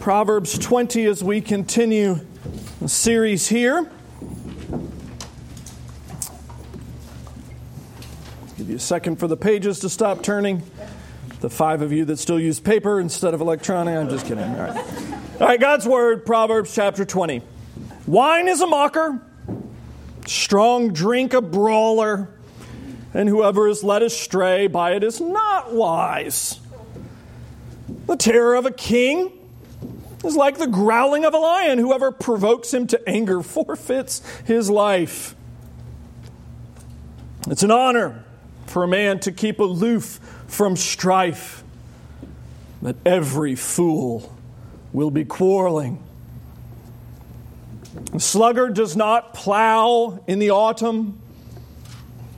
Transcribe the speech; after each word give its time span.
Proverbs 0.00 0.56
20 0.56 1.06
as 1.06 1.24
we 1.24 1.40
continue 1.40 2.20
the 2.80 2.88
series 2.88 3.48
here. 3.48 3.90
Give 8.56 8.70
you 8.70 8.76
a 8.76 8.78
second 8.78 9.16
for 9.16 9.26
the 9.26 9.36
pages 9.36 9.80
to 9.80 9.88
stop 9.88 10.22
turning. 10.22 10.62
The 11.40 11.50
five 11.50 11.82
of 11.82 11.92
you 11.92 12.04
that 12.06 12.18
still 12.18 12.38
use 12.38 12.60
paper 12.60 13.00
instead 13.00 13.34
of 13.34 13.40
electronic, 13.40 13.96
I'm 13.96 14.08
just 14.08 14.24
kidding. 14.24 14.44
All 14.44 14.56
right. 14.56 14.76
All 15.40 15.46
right, 15.48 15.60
God's 15.60 15.86
Word, 15.86 16.24
Proverbs 16.24 16.72
chapter 16.74 17.04
20. 17.04 17.42
Wine 18.06 18.46
is 18.46 18.60
a 18.60 18.66
mocker, 18.66 19.20
strong 20.26 20.92
drink 20.92 21.34
a 21.34 21.42
brawler, 21.42 22.30
and 23.14 23.28
whoever 23.28 23.68
is 23.68 23.82
led 23.82 24.02
astray 24.02 24.68
by 24.68 24.92
it 24.92 25.02
is 25.02 25.20
not 25.20 25.72
wise. 25.72 26.60
The 28.06 28.16
terror 28.16 28.54
of 28.54 28.64
a 28.64 28.70
king 28.72 29.32
is 30.28 30.36
like 30.36 30.58
the 30.58 30.66
growling 30.66 31.24
of 31.24 31.34
a 31.34 31.38
lion. 31.38 31.78
Whoever 31.78 32.12
provokes 32.12 32.72
him 32.72 32.86
to 32.88 33.08
anger 33.08 33.42
forfeits 33.42 34.22
his 34.44 34.70
life. 34.70 35.34
It's 37.48 37.62
an 37.62 37.70
honor 37.70 38.24
for 38.66 38.84
a 38.84 38.88
man 38.88 39.18
to 39.20 39.32
keep 39.32 39.58
aloof 39.58 40.20
from 40.46 40.76
strife, 40.76 41.64
but 42.80 42.96
every 43.04 43.54
fool 43.54 44.36
will 44.92 45.10
be 45.10 45.24
quarreling. 45.24 46.04
The 48.12 48.20
sluggard 48.20 48.74
does 48.74 48.96
not 48.96 49.34
plow 49.34 50.22
in 50.26 50.38
the 50.38 50.50
autumn. 50.50 51.20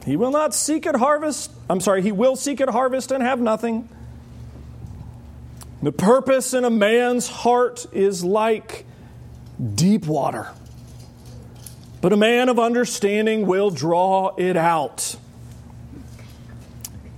He 0.06 0.16
will 0.16 0.30
not 0.30 0.54
seek 0.54 0.86
at 0.86 0.94
harvest. 0.94 1.50
I'm 1.68 1.80
sorry, 1.80 2.02
he 2.02 2.12
will 2.12 2.36
seek 2.36 2.60
at 2.60 2.68
harvest 2.68 3.10
and 3.10 3.22
have 3.22 3.40
nothing. 3.40 3.88
The 5.82 5.92
purpose 5.92 6.52
in 6.52 6.64
a 6.64 6.70
man's 6.70 7.28
heart 7.28 7.86
is 7.92 8.22
like 8.22 8.84
deep 9.74 10.06
water, 10.06 10.48
but 12.02 12.12
a 12.12 12.16
man 12.16 12.50
of 12.50 12.58
understanding 12.58 13.46
will 13.46 13.70
draw 13.70 14.34
it 14.36 14.56
out. 14.56 15.16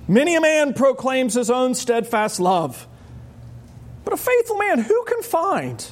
Many 0.07 0.37
a 0.37 0.41
man 0.41 0.75
proclaims 0.75 1.35
his 1.35 1.51
own 1.51 1.75
steadfast 1.75 2.39
love, 2.39 2.87
but 4.05 4.13
a 4.13 4.17
faithful 4.17 4.59
man 4.59 4.79
who 4.79 5.05
can 5.05 5.23
find? 5.23 5.85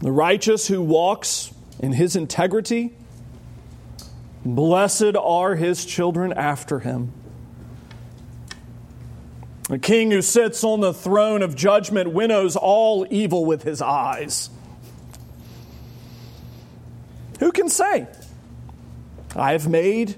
The 0.00 0.12
righteous 0.12 0.68
who 0.68 0.80
walks 0.82 1.52
in 1.80 1.92
his 1.92 2.14
integrity, 2.14 2.94
blessed 4.44 5.16
are 5.20 5.56
his 5.56 5.84
children 5.84 6.32
after 6.32 6.78
him. 6.78 7.12
The 9.68 9.78
king 9.78 10.10
who 10.10 10.22
sits 10.22 10.64
on 10.64 10.80
the 10.80 10.94
throne 10.94 11.42
of 11.42 11.54
judgment 11.54 12.12
winnows 12.12 12.56
all 12.56 13.06
evil 13.10 13.44
with 13.44 13.62
his 13.62 13.82
eyes. 13.82 14.48
Who 17.40 17.52
can 17.52 17.68
say, 17.68 18.06
I 19.36 19.52
have 19.52 19.68
made 19.68 20.16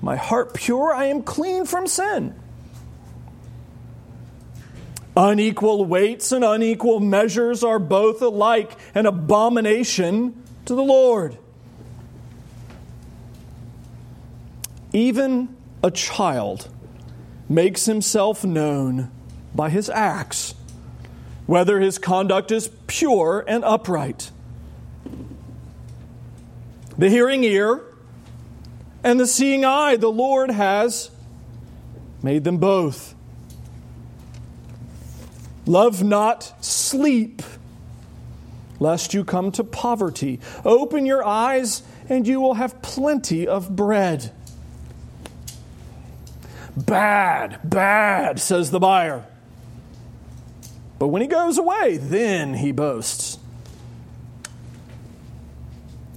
my 0.00 0.16
heart 0.16 0.54
pure, 0.54 0.94
I 0.94 1.06
am 1.06 1.22
clean 1.22 1.66
from 1.66 1.88
sin? 1.88 2.34
Unequal 5.16 5.84
weights 5.84 6.32
and 6.32 6.44
unequal 6.44 7.00
measures 7.00 7.62
are 7.62 7.78
both 7.78 8.22
alike 8.22 8.72
an 8.94 9.04
abomination 9.04 10.42
to 10.64 10.74
the 10.74 10.82
Lord. 10.82 11.36
Even 14.92 15.54
a 15.82 15.90
child 15.90 16.71
makes 17.52 17.84
himself 17.84 18.44
known 18.44 19.10
by 19.54 19.68
his 19.68 19.90
acts, 19.90 20.54
whether 21.46 21.80
his 21.80 21.98
conduct 21.98 22.50
is 22.50 22.70
pure 22.86 23.44
and 23.46 23.64
upright. 23.64 24.30
The 26.96 27.10
hearing 27.10 27.44
ear 27.44 27.82
and 29.04 29.18
the 29.18 29.26
seeing 29.26 29.64
eye, 29.64 29.96
the 29.96 30.10
Lord 30.10 30.50
has 30.50 31.10
made 32.22 32.44
them 32.44 32.58
both. 32.58 33.14
Love 35.66 36.02
not 36.02 36.64
sleep, 36.64 37.42
lest 38.80 39.14
you 39.14 39.24
come 39.24 39.52
to 39.52 39.64
poverty. 39.64 40.40
Open 40.64 41.06
your 41.06 41.24
eyes, 41.24 41.82
and 42.08 42.26
you 42.26 42.40
will 42.40 42.54
have 42.54 42.82
plenty 42.82 43.46
of 43.46 43.76
bread. 43.76 44.32
Bad, 46.76 47.60
bad, 47.64 48.40
says 48.40 48.70
the 48.70 48.80
buyer. 48.80 49.24
But 50.98 51.08
when 51.08 51.20
he 51.20 51.28
goes 51.28 51.58
away, 51.58 51.98
then 51.98 52.54
he 52.54 52.72
boasts. 52.72 53.38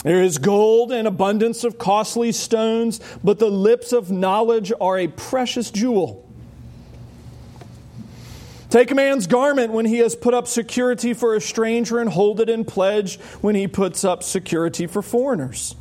There 0.03 0.21
is 0.21 0.38
gold 0.38 0.91
and 0.91 1.07
abundance 1.07 1.63
of 1.63 1.79
costly 1.79 2.31
stones, 2.31 2.99
but 3.23 3.39
the 3.39 3.49
lips 3.49 3.91
of 3.91 4.11
knowledge 4.11 4.71
are 4.79 4.99
a 4.99 5.07
precious 5.07 5.71
jewel. 5.71 6.23
Take 8.69 8.91
a 8.91 8.95
man's 8.95 9.25
garment 9.25 9.73
when 9.73 9.85
he 9.85 9.97
has 9.99 10.16
put 10.16 10.35
up 10.35 10.47
security 10.47 11.16
for 11.16 11.33
a 11.33 11.41
stranger, 11.41 11.97
and 11.97 12.09
hold 12.09 12.39
it 12.39 12.49
in 12.49 12.66
pledge 12.66 13.19
when 13.41 13.55
he 13.55 13.67
puts 13.67 14.03
up 14.03 14.22
security 14.22 14.85
for 14.85 15.01
foreigners. 15.01 15.75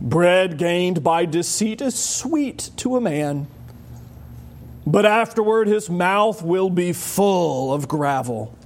Bread 0.00 0.56
gained 0.56 1.04
by 1.04 1.26
deceit 1.26 1.82
is 1.82 1.94
sweet 1.94 2.70
to 2.76 2.96
a 2.96 3.00
man, 3.00 3.48
but 4.86 5.04
afterward 5.04 5.68
his 5.68 5.90
mouth 5.90 6.42
will 6.42 6.70
be 6.70 6.92
full 6.92 7.72
of 7.72 7.86
gravel. 7.86 8.56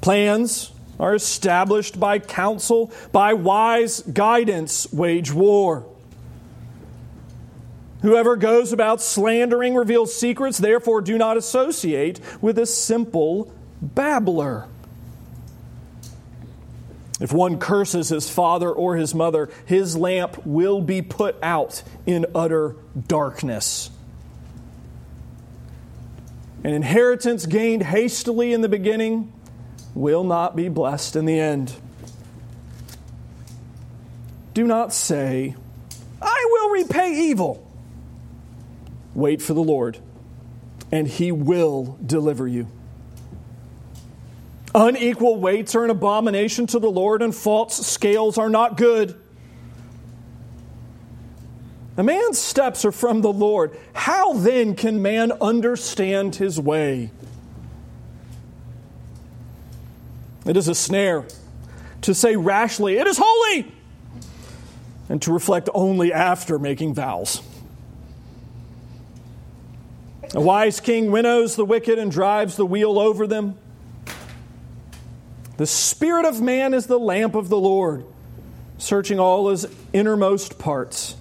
Plans 0.00 0.72
are 0.98 1.14
established 1.14 2.00
by 2.00 2.18
counsel, 2.18 2.92
by 3.12 3.32
wise 3.32 4.00
guidance, 4.00 4.92
wage 4.92 5.32
war. 5.32 5.86
Whoever 8.02 8.36
goes 8.36 8.72
about 8.72 9.02
slandering 9.02 9.74
reveals 9.74 10.14
secrets, 10.14 10.58
therefore, 10.58 11.00
do 11.02 11.16
not 11.18 11.36
associate 11.36 12.18
with 12.40 12.58
a 12.58 12.66
simple 12.66 13.52
babbler. 13.80 14.66
If 17.20 17.34
one 17.34 17.58
curses 17.58 18.08
his 18.08 18.30
father 18.30 18.70
or 18.72 18.96
his 18.96 19.14
mother, 19.14 19.50
his 19.66 19.94
lamp 19.94 20.44
will 20.46 20.80
be 20.80 21.02
put 21.02 21.36
out 21.42 21.82
in 22.06 22.24
utter 22.34 22.76
darkness. 23.06 23.90
An 26.64 26.72
inheritance 26.72 27.44
gained 27.44 27.82
hastily 27.82 28.52
in 28.52 28.62
the 28.62 28.68
beginning 28.68 29.32
will 29.94 30.24
not 30.24 30.56
be 30.56 30.68
blessed 30.68 31.14
in 31.14 31.26
the 31.26 31.38
end. 31.38 31.74
Do 34.54 34.66
not 34.66 34.92
say, 34.92 35.54
I 36.20 36.46
will 36.50 36.70
repay 36.70 37.12
evil. 37.12 37.66
Wait 39.14 39.42
for 39.42 39.54
the 39.54 39.62
Lord, 39.62 39.98
and 40.90 41.06
he 41.06 41.32
will 41.32 41.98
deliver 42.04 42.48
you. 42.48 42.68
Unequal 44.74 45.36
weights 45.36 45.74
are 45.74 45.84
an 45.84 45.90
abomination 45.90 46.66
to 46.68 46.78
the 46.78 46.90
Lord, 46.90 47.22
and 47.22 47.34
false 47.34 47.86
scales 47.86 48.38
are 48.38 48.48
not 48.48 48.76
good. 48.76 49.20
A 51.96 52.02
man's 52.02 52.38
steps 52.38 52.84
are 52.84 52.92
from 52.92 53.20
the 53.20 53.32
Lord. 53.32 53.76
How 53.92 54.32
then 54.34 54.74
can 54.74 55.02
man 55.02 55.32
understand 55.32 56.36
his 56.36 56.58
way? 56.58 57.10
It 60.46 60.56
is 60.56 60.68
a 60.68 60.74
snare 60.74 61.26
to 62.02 62.14
say 62.14 62.36
rashly, 62.36 62.96
It 62.96 63.06
is 63.06 63.18
holy, 63.20 63.74
and 65.08 65.20
to 65.22 65.32
reflect 65.32 65.68
only 65.74 66.12
after 66.12 66.58
making 66.58 66.94
vows. 66.94 67.42
A 70.32 70.40
wise 70.40 70.78
king 70.78 71.10
winnows 71.10 71.56
the 71.56 71.64
wicked 71.64 71.98
and 71.98 72.10
drives 72.10 72.56
the 72.56 72.64
wheel 72.64 72.98
over 72.98 73.26
them. 73.26 73.58
The 75.60 75.66
spirit 75.66 76.24
of 76.24 76.40
man 76.40 76.72
is 76.72 76.86
the 76.86 76.98
lamp 76.98 77.34
of 77.34 77.50
the 77.50 77.58
Lord, 77.58 78.06
searching 78.78 79.20
all 79.20 79.50
his 79.50 79.66
innermost 79.92 80.58
parts. 80.58 81.16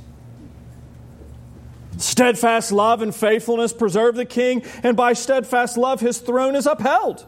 Steadfast 1.97 2.71
love 2.71 3.01
and 3.01 3.13
faithfulness 3.13 3.73
preserve 3.73 4.15
the 4.15 4.23
king, 4.23 4.63
and 4.81 4.95
by 4.95 5.11
steadfast 5.11 5.77
love 5.77 5.99
his 5.99 6.19
throne 6.19 6.55
is 6.55 6.65
upheld. 6.67 7.25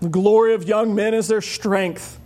The 0.00 0.08
glory 0.08 0.54
of 0.54 0.64
young 0.64 0.92
men 0.92 1.14
is 1.14 1.28
their 1.28 1.40
strength, 1.40 2.18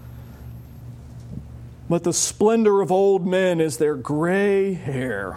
but 1.91 2.03
the 2.03 2.15
splendor 2.15 2.81
of 2.81 2.91
old 2.91 3.27
men 3.27 3.61
is 3.61 3.77
their 3.77 3.95
gray 3.95 4.73
hair. 4.73 5.37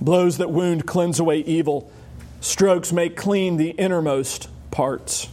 Blows 0.00 0.38
that 0.38 0.52
wound 0.52 0.86
cleanse 0.86 1.18
away 1.18 1.40
evil 1.40 1.90
Strokes 2.40 2.92
make 2.92 3.16
clean 3.16 3.56
the 3.56 3.70
innermost 3.70 4.48
parts. 4.70 5.28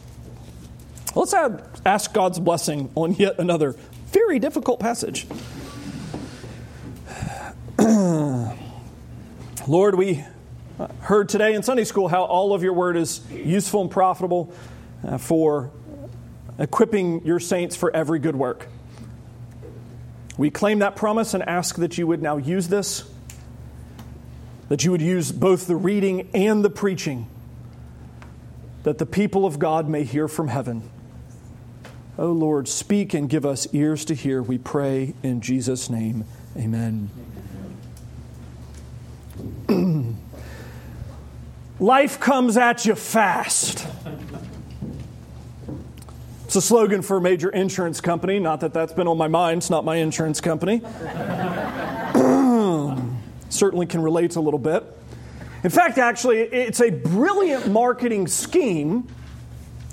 Let's 1.16 1.34
add, 1.34 1.64
ask 1.86 2.14
God's 2.14 2.40
blessing 2.40 2.92
on 2.96 3.14
yet 3.16 3.40
another 3.40 3.76
very 4.12 4.40
difficult 4.40 4.80
passage. 4.80 5.28
Lord, 9.68 9.96
we 9.96 10.24
heard 11.02 11.30
today 11.30 11.54
in 11.54 11.64
Sunday 11.64 11.84
school 11.84 12.08
how 12.08 12.24
all 12.24 12.54
of 12.54 12.64
your 12.64 12.74
word 12.74 12.98
is 12.98 13.22
useful 13.32 13.82
and 13.82 13.92
profitable 13.92 14.54
uh, 15.06 15.18
for 15.18 15.72
equipping 16.60 17.26
your 17.26 17.40
saints 17.40 17.76
for 17.76 17.96
every 17.96 18.20
good 18.20 18.36
work. 18.36 18.68
We 20.38 20.50
claim 20.50 20.80
that 20.80 20.96
promise 20.96 21.34
and 21.34 21.44
ask 21.44 21.78
that 21.78 21.98
you 21.98 22.08
would 22.08 22.22
now 22.22 22.38
use 22.38 22.68
this, 22.68 23.10
that 24.70 24.84
you 24.84 24.92
would 24.92 25.02
use 25.02 25.32
both 25.32 25.68
the 25.68 25.76
reading 25.76 26.30
and 26.34 26.64
the 26.66 26.70
preaching, 26.70 27.28
that 28.84 28.98
the 28.98 29.06
people 29.06 29.46
of 29.46 29.60
God 29.60 29.88
may 29.88 30.04
hear 30.04 30.28
from 30.28 30.48
heaven. 30.48 30.90
Oh 32.18 32.32
Lord, 32.32 32.68
speak 32.68 33.14
and 33.14 33.30
give 33.30 33.46
us 33.46 33.68
ears 33.74 34.06
to 34.06 34.14
hear, 34.14 34.42
we 34.42 34.58
pray 34.58 35.14
in 35.22 35.42
Jesus' 35.42 35.90
name. 35.90 36.24
Amen. 36.58 37.10
Life 41.80 42.20
comes 42.22 42.56
at 42.56 42.86
you 42.86 42.96
fast. 42.96 43.86
It's 46.46 46.56
a 46.56 46.62
slogan 46.62 47.02
for 47.02 47.18
a 47.18 47.22
major 47.22 47.50
insurance 47.50 48.00
company. 48.00 48.40
Not 48.40 48.62
that 48.62 48.74
that's 48.74 48.94
been 48.94 49.08
on 49.08 49.18
my 49.18 49.28
mind, 49.28 49.58
it's 49.58 49.70
not 49.70 49.84
my 49.84 49.98
insurance 49.98 50.40
company. 50.40 50.82
Certainly 53.50 53.88
can 53.88 54.02
relate 54.02 54.36
a 54.36 54.42
little 54.42 54.60
bit. 54.60 54.84
In 55.64 55.70
fact, 55.70 55.98
actually, 55.98 56.40
it's 56.40 56.80
a 56.82 56.92
brilliant 56.92 57.68
marketing 57.68 58.28
scheme. 58.28 59.08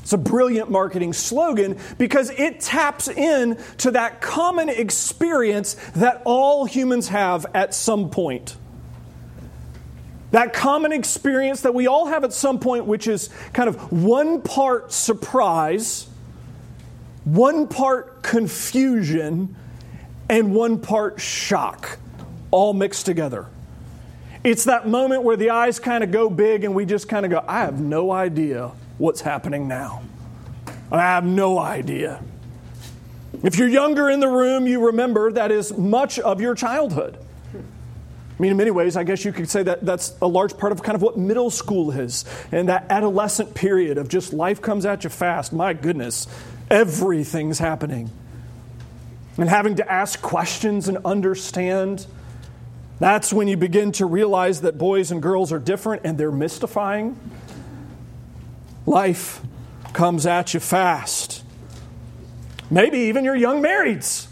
It's 0.02 0.12
a 0.12 0.18
brilliant 0.18 0.70
marketing 0.70 1.12
slogan 1.12 1.78
because 1.96 2.30
it 2.30 2.60
taps 2.60 3.08
in 3.08 3.56
to 3.78 3.92
that 3.92 4.20
common 4.20 4.68
experience 4.68 5.74
that 5.94 6.22
all 6.24 6.64
humans 6.64 7.08
have 7.08 7.46
at 7.54 7.72
some 7.74 8.10
point. 8.10 8.56
That 10.32 10.54
common 10.54 10.92
experience 10.92 11.60
that 11.60 11.74
we 11.74 11.86
all 11.86 12.06
have 12.06 12.24
at 12.24 12.32
some 12.32 12.58
point, 12.58 12.86
which 12.86 13.06
is 13.06 13.28
kind 13.52 13.68
of 13.68 13.92
one 13.92 14.40
part 14.42 14.92
surprise, 14.92 16.08
one 17.24 17.68
part 17.68 18.22
confusion, 18.22 19.54
and 20.28 20.54
one 20.54 20.80
part 20.80 21.20
shock, 21.20 21.98
all 22.52 22.72
mixed 22.72 23.04
together. 23.04 23.48
It's 24.44 24.64
that 24.64 24.86
moment 24.86 25.24
where 25.24 25.36
the 25.36 25.50
eyes 25.50 25.80
kind 25.80 26.04
of 26.04 26.12
go 26.12 26.30
big 26.30 26.62
and 26.62 26.74
we 26.74 26.84
just 26.84 27.08
kind 27.08 27.24
of 27.24 27.32
go, 27.32 27.44
I 27.46 27.60
have 27.60 27.80
no 27.80 28.12
idea 28.12 28.70
what's 28.98 29.20
happening 29.20 29.66
now. 29.66 30.02
I 30.90 31.00
have 31.00 31.24
no 31.24 31.58
idea. 31.58 32.22
If 33.42 33.56
you're 33.58 33.68
younger 33.68 34.10
in 34.10 34.20
the 34.20 34.28
room, 34.28 34.66
you 34.66 34.86
remember 34.86 35.32
that 35.32 35.50
is 35.50 35.76
much 35.76 36.18
of 36.18 36.40
your 36.40 36.54
childhood. 36.54 37.18
I 37.54 38.42
mean, 38.42 38.50
in 38.50 38.56
many 38.56 38.70
ways, 38.70 38.96
I 38.96 39.04
guess 39.04 39.24
you 39.24 39.32
could 39.32 39.48
say 39.48 39.62
that 39.62 39.86
that's 39.86 40.14
a 40.20 40.26
large 40.26 40.58
part 40.58 40.72
of 40.72 40.82
kind 40.82 40.96
of 40.96 41.02
what 41.02 41.16
middle 41.16 41.50
school 41.50 41.92
is 41.92 42.24
and 42.50 42.68
that 42.68 42.86
adolescent 42.90 43.54
period 43.54 43.98
of 43.98 44.08
just 44.08 44.32
life 44.32 44.60
comes 44.60 44.84
at 44.84 45.04
you 45.04 45.10
fast. 45.10 45.52
My 45.52 45.72
goodness, 45.72 46.26
everything's 46.70 47.58
happening. 47.58 48.10
And 49.38 49.48
having 49.48 49.76
to 49.76 49.90
ask 49.90 50.20
questions 50.20 50.88
and 50.88 50.98
understand. 51.04 52.06
That's 53.02 53.32
when 53.32 53.48
you 53.48 53.56
begin 53.56 53.90
to 53.92 54.06
realize 54.06 54.60
that 54.60 54.78
boys 54.78 55.10
and 55.10 55.20
girls 55.20 55.50
are 55.50 55.58
different 55.58 56.02
and 56.04 56.16
they're 56.16 56.30
mystifying. 56.30 57.18
Life 58.86 59.40
comes 59.92 60.24
at 60.24 60.54
you 60.54 60.60
fast. 60.60 61.42
Maybe 62.70 62.98
even 62.98 63.24
your 63.24 63.34
young 63.34 63.60
marrieds. 63.60 64.28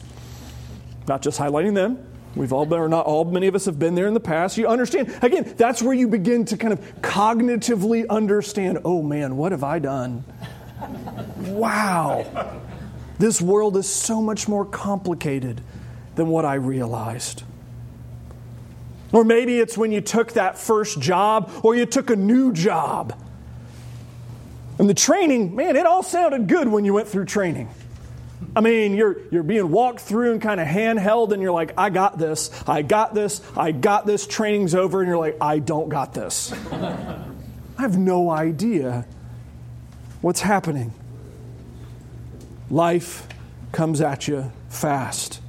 Not 1.08 1.20
just 1.20 1.36
highlighting 1.36 1.74
them, 1.74 2.06
We've 2.36 2.52
all 2.52 2.64
been, 2.64 2.78
or 2.78 2.88
not 2.88 3.06
all, 3.06 3.24
many 3.24 3.48
of 3.48 3.56
us 3.56 3.64
have 3.64 3.80
been 3.80 3.96
there 3.96 4.06
in 4.06 4.14
the 4.14 4.20
past. 4.20 4.56
You 4.56 4.68
understand. 4.68 5.18
Again, 5.20 5.52
that's 5.56 5.82
where 5.82 5.92
you 5.92 6.06
begin 6.06 6.44
to 6.44 6.56
kind 6.56 6.72
of 6.72 6.78
cognitively 7.02 8.08
understand 8.08 8.78
oh 8.84 9.02
man, 9.02 9.36
what 9.36 9.50
have 9.50 9.64
I 9.64 9.80
done? 9.80 10.22
wow. 11.38 12.60
This 13.18 13.40
world 13.40 13.76
is 13.76 13.88
so 13.88 14.22
much 14.22 14.46
more 14.46 14.64
complicated 14.64 15.60
than 16.14 16.28
what 16.28 16.44
I 16.44 16.54
realized. 16.54 17.42
Or 19.12 19.24
maybe 19.24 19.58
it's 19.58 19.76
when 19.76 19.92
you 19.92 20.00
took 20.00 20.32
that 20.34 20.58
first 20.58 21.00
job 21.00 21.50
or 21.62 21.74
you 21.74 21.86
took 21.86 22.10
a 22.10 22.16
new 22.16 22.52
job. 22.52 23.20
And 24.78 24.88
the 24.88 24.94
training, 24.94 25.54
man, 25.54 25.76
it 25.76 25.84
all 25.84 26.02
sounded 26.02 26.46
good 26.46 26.68
when 26.68 26.84
you 26.84 26.94
went 26.94 27.08
through 27.08 27.26
training. 27.26 27.68
I 28.54 28.60
mean, 28.60 28.94
you're, 28.94 29.16
you're 29.30 29.42
being 29.42 29.70
walked 29.70 30.00
through 30.00 30.32
and 30.32 30.42
kind 30.42 30.60
of 30.60 30.66
handheld, 30.66 31.32
and 31.32 31.42
you're 31.42 31.52
like, 31.52 31.72
I 31.76 31.90
got 31.90 32.18
this, 32.18 32.50
I 32.66 32.82
got 32.82 33.14
this, 33.14 33.42
I 33.56 33.72
got 33.72 34.06
this, 34.06 34.26
training's 34.26 34.74
over, 34.74 35.00
and 35.00 35.08
you're 35.08 35.18
like, 35.18 35.36
I 35.40 35.58
don't 35.58 35.88
got 35.88 36.14
this. 36.14 36.52
I 36.72 37.82
have 37.82 37.98
no 37.98 38.30
idea 38.30 39.06
what's 40.20 40.40
happening. 40.40 40.92
Life 42.70 43.28
comes 43.72 44.00
at 44.00 44.26
you 44.26 44.50
fast. 44.68 45.40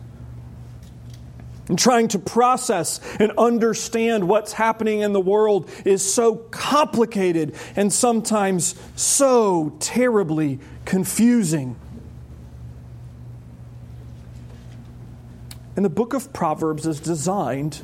And 1.71 1.79
trying 1.79 2.09
to 2.09 2.19
process 2.19 2.99
and 3.17 3.31
understand 3.37 4.27
what's 4.27 4.51
happening 4.51 4.99
in 4.99 5.13
the 5.13 5.21
world 5.21 5.69
is 5.85 6.13
so 6.13 6.35
complicated 6.35 7.55
and 7.77 7.93
sometimes 7.93 8.75
so 8.97 9.77
terribly 9.79 10.59
confusing. 10.83 11.77
And 15.77 15.85
the 15.85 15.89
book 15.89 16.13
of 16.13 16.33
Proverbs 16.33 16.85
is 16.85 16.99
designed 16.99 17.83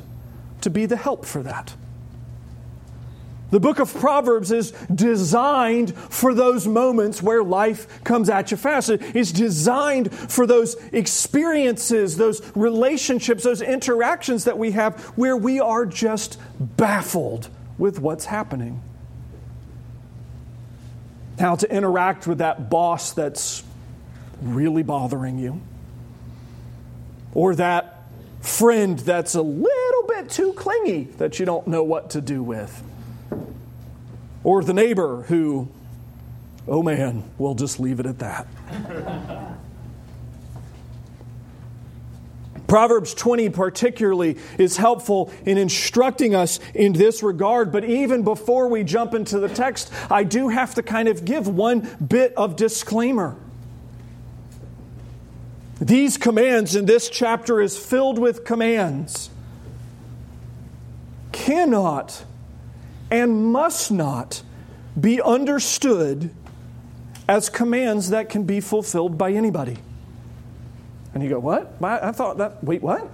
to 0.60 0.68
be 0.68 0.84
the 0.84 0.98
help 0.98 1.24
for 1.24 1.42
that. 1.42 1.74
The 3.50 3.60
book 3.60 3.78
of 3.78 3.94
Proverbs 3.94 4.52
is 4.52 4.72
designed 4.94 5.96
for 5.96 6.34
those 6.34 6.66
moments 6.66 7.22
where 7.22 7.42
life 7.42 8.04
comes 8.04 8.28
at 8.28 8.50
you 8.50 8.58
fast. 8.58 8.90
It's 8.90 9.32
designed 9.32 10.12
for 10.12 10.46
those 10.46 10.74
experiences, 10.92 12.18
those 12.18 12.42
relationships, 12.54 13.44
those 13.44 13.62
interactions 13.62 14.44
that 14.44 14.58
we 14.58 14.72
have 14.72 15.00
where 15.16 15.36
we 15.36 15.60
are 15.60 15.86
just 15.86 16.38
baffled 16.60 17.48
with 17.78 18.00
what's 18.00 18.26
happening. 18.26 18.82
How 21.38 21.56
to 21.56 21.72
interact 21.74 22.26
with 22.26 22.38
that 22.38 22.68
boss 22.68 23.12
that's 23.12 23.64
really 24.42 24.82
bothering 24.82 25.38
you 25.38 25.60
or 27.32 27.54
that 27.54 28.02
friend 28.40 28.98
that's 28.98 29.34
a 29.34 29.42
little 29.42 30.06
bit 30.08 30.28
too 30.28 30.52
clingy 30.52 31.04
that 31.18 31.38
you 31.38 31.46
don't 31.46 31.66
know 31.66 31.82
what 31.82 32.10
to 32.10 32.20
do 32.20 32.42
with, 32.42 32.82
or 34.48 34.64
the 34.64 34.72
neighbor 34.72 35.24
who, 35.28 35.68
oh 36.66 36.82
man, 36.82 37.22
we'll 37.36 37.54
just 37.54 37.78
leave 37.78 38.00
it 38.00 38.06
at 38.06 38.20
that. 38.20 38.46
Proverbs 42.66 43.12
20, 43.12 43.50
particularly, 43.50 44.38
is 44.56 44.78
helpful 44.78 45.30
in 45.44 45.58
instructing 45.58 46.34
us 46.34 46.60
in 46.72 46.94
this 46.94 47.22
regard. 47.22 47.70
But 47.70 47.84
even 47.84 48.22
before 48.22 48.68
we 48.68 48.84
jump 48.84 49.12
into 49.12 49.38
the 49.38 49.50
text, 49.50 49.92
I 50.10 50.24
do 50.24 50.48
have 50.48 50.76
to 50.76 50.82
kind 50.82 51.08
of 51.08 51.26
give 51.26 51.46
one 51.46 51.80
bit 51.96 52.32
of 52.34 52.56
disclaimer. 52.56 53.36
These 55.78 56.16
commands 56.16 56.74
in 56.74 56.86
this 56.86 57.10
chapter 57.10 57.60
is 57.60 57.76
filled 57.76 58.18
with 58.18 58.46
commands. 58.46 59.28
Cannot 61.32 62.24
and 63.10 63.52
must 63.52 63.90
not 63.90 64.42
be 64.98 65.20
understood 65.22 66.30
as 67.28 67.48
commands 67.48 68.10
that 68.10 68.28
can 68.28 68.44
be 68.44 68.60
fulfilled 68.60 69.18
by 69.18 69.32
anybody. 69.32 69.76
And 71.14 71.22
you 71.22 71.28
go, 71.28 71.38
What? 71.38 71.76
I 71.82 72.12
thought 72.12 72.38
that, 72.38 72.62
wait, 72.64 72.82
what? 72.82 73.02
I 73.02 73.08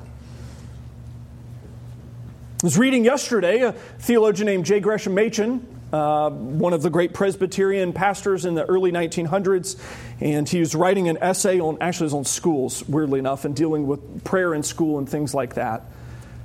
was 2.62 2.78
reading 2.78 3.04
yesterday 3.04 3.60
a 3.60 3.72
theologian 3.72 4.46
named 4.46 4.64
J. 4.64 4.80
Gresham 4.80 5.14
Machen 5.14 5.66
uh, 5.94 6.28
one 6.28 6.72
of 6.72 6.82
the 6.82 6.90
great 6.90 7.14
Presbyterian 7.14 7.92
pastors 7.92 8.44
in 8.44 8.56
the 8.56 8.64
early 8.64 8.90
1900s, 8.90 9.80
and 10.20 10.48
he 10.48 10.58
was 10.58 10.74
writing 10.74 11.08
an 11.08 11.18
essay 11.18 11.60
on 11.60 11.78
actually 11.80 12.10
on 12.10 12.24
schools, 12.24 12.82
weirdly 12.88 13.20
enough, 13.20 13.44
and 13.44 13.54
dealing 13.54 13.86
with 13.86 14.24
prayer 14.24 14.54
in 14.54 14.64
school 14.64 14.98
and 14.98 15.08
things 15.08 15.34
like 15.34 15.54
that. 15.54 15.84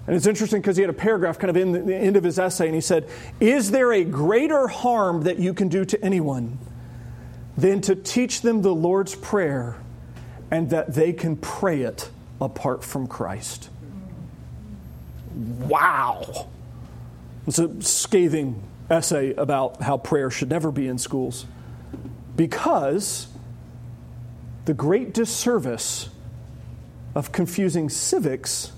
And 0.10 0.16
it's 0.16 0.25
interesting 0.25 0.60
because 0.60 0.75
he 0.75 0.82
had 0.82 0.89
a 0.89 0.94
paragraph 0.94 1.38
kind 1.38 1.51
of 1.51 1.58
in 1.58 1.86
the 1.86 1.96
end 1.96 2.18
of 2.18 2.24
his 2.24 2.39
essay, 2.39 2.66
and 2.66 2.74
he 2.74 2.82
said, 2.82 3.08
Is 3.39 3.70
there 3.70 3.94
a 3.94 4.04
greater 4.04 4.68
harm 4.68 5.22
that 5.22 5.38
you 5.38 5.54
can 5.54 5.68
do 5.68 5.86
to 5.86 6.04
anyone 6.04 6.58
than 7.56 7.80
to 7.82 7.94
teach 7.96 8.42
them 8.42 8.63
the 8.63 8.74
Lord's 8.74 9.13
Prayer 9.13 9.78
and 10.50 10.72
that 10.72 10.96
they 10.96 11.13
can 11.13 11.36
pray 11.36 11.82
it 11.82 12.10
apart 12.42 12.84
from 12.84 13.06
Christ? 13.06 13.70
Wow. 15.36 16.48
It's 17.46 17.60
a 17.60 17.80
scathing 17.84 18.63
essay 18.89 19.36
about 19.36 19.84
how 19.84 20.00
prayer 20.00 20.32
should 20.32 20.50
never 20.50 20.72
be 20.72 20.88
in 20.88 20.98
schools 20.98 21.46
because 22.36 23.28
the 24.66 24.74
great 24.74 25.13
disservice 25.13 26.10
of 27.13 27.32
confusing 27.32 27.89
civics 27.89 28.72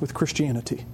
with 0.00 0.14
Christianity. 0.14 0.84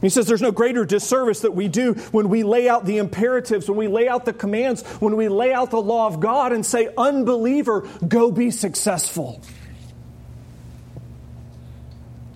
He 0.00 0.08
says 0.10 0.26
there's 0.26 0.42
no 0.42 0.52
greater 0.52 0.84
disservice 0.84 1.40
that 1.40 1.54
we 1.54 1.66
do 1.66 1.94
when 2.12 2.28
we 2.28 2.44
lay 2.44 2.68
out 2.68 2.86
the 2.86 2.98
imperatives, 2.98 3.68
when 3.68 3.78
we 3.78 3.88
lay 3.88 4.08
out 4.08 4.24
the 4.24 4.32
commands, 4.32 4.82
when 5.00 5.16
we 5.16 5.28
lay 5.28 5.52
out 5.52 5.70
the 5.70 5.82
law 5.82 6.06
of 6.06 6.20
God 6.20 6.52
and 6.52 6.64
say, 6.64 6.88
unbeliever, 6.96 7.88
go 8.06 8.30
be 8.30 8.50
successful. 8.52 9.42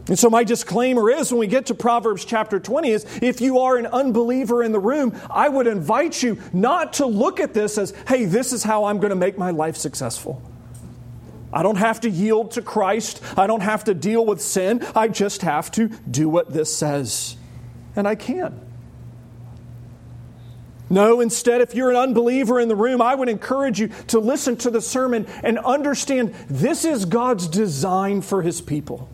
And 0.09 0.19
so, 0.19 0.29
my 0.29 0.43
disclaimer 0.43 1.09
is 1.09 1.31
when 1.31 1.39
we 1.39 1.47
get 1.47 1.67
to 1.67 1.77
Proverbs 1.77 2.25
chapter 2.25 2.59
20 2.59 2.91
is 2.91 3.07
if 3.23 3.41
you 3.41 3.61
are 3.61 3.77
an 3.77 3.87
unbeliever 3.87 4.63
in 4.63 4.73
the 4.73 4.81
room, 4.81 5.17
I 5.31 5.49
would 5.49 5.69
invite 5.69 6.21
you 6.21 6.43
not 6.53 6.95
to 6.95 7.07
look 7.07 7.39
at 7.39 7.55
this 7.55 7.79
as, 7.79 7.95
hey, 8.09 8.25
this 8.25 8.53
is 8.53 8.65
how 8.65 8.87
I'm 8.87 8.99
going 8.99 9.11
to 9.11 9.17
make 9.17 9.39
my 9.39 9.53
life 9.53 9.77
successful. 9.77 10.43
I 11.53 11.63
don't 11.63 11.77
have 11.77 12.01
to 12.01 12.11
yield 12.11 12.53
to 12.53 12.63
Christ. 12.63 13.23
I 13.37 13.47
don't 13.47 13.61
have 13.61 13.85
to 13.85 13.95
deal 13.95 14.25
with 14.25 14.41
sin. 14.41 14.87
I 14.95 15.09
just 15.09 15.43
have 15.43 15.71
to 15.73 15.89
do 15.89 16.29
what 16.29 16.53
this 16.53 16.75
says. 16.75 17.37
And 17.95 18.09
I 18.09 18.15
can. 18.15 18.61
No, 20.89 21.21
instead, 21.21 21.63
if 21.63 21.75
you're 21.75 21.91
an 21.91 21.97
unbeliever 21.97 22.61
in 22.61 22.69
the 22.69 22.77
room, 22.77 23.01
I 23.01 23.15
would 23.15 23.31
encourage 23.31 23.81
you 23.81 23.89
to 24.09 24.19
listen 24.19 24.57
to 24.59 24.71
the 24.71 24.83
sermon 24.83 25.27
and 25.43 25.59
understand 25.59 26.35
this 26.51 26.85
is 26.85 27.07
God's 27.07 27.49
design 27.49 28.21
for 28.21 28.43
his 28.43 28.61
people. 28.61 29.09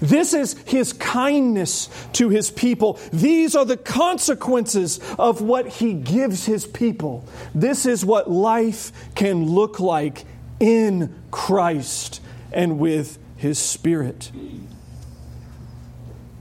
This 0.00 0.34
is 0.34 0.52
his 0.66 0.92
kindness 0.92 1.88
to 2.12 2.28
his 2.28 2.50
people. 2.50 3.00
These 3.12 3.56
are 3.56 3.64
the 3.64 3.76
consequences 3.76 5.00
of 5.18 5.40
what 5.40 5.66
he 5.66 5.94
gives 5.94 6.46
his 6.46 6.66
people. 6.66 7.24
This 7.54 7.86
is 7.86 8.04
what 8.04 8.30
life 8.30 8.92
can 9.14 9.46
look 9.46 9.80
like 9.80 10.26
in 10.60 11.14
Christ 11.30 12.20
and 12.52 12.78
with 12.78 13.18
his 13.36 13.58
Spirit. 13.58 14.30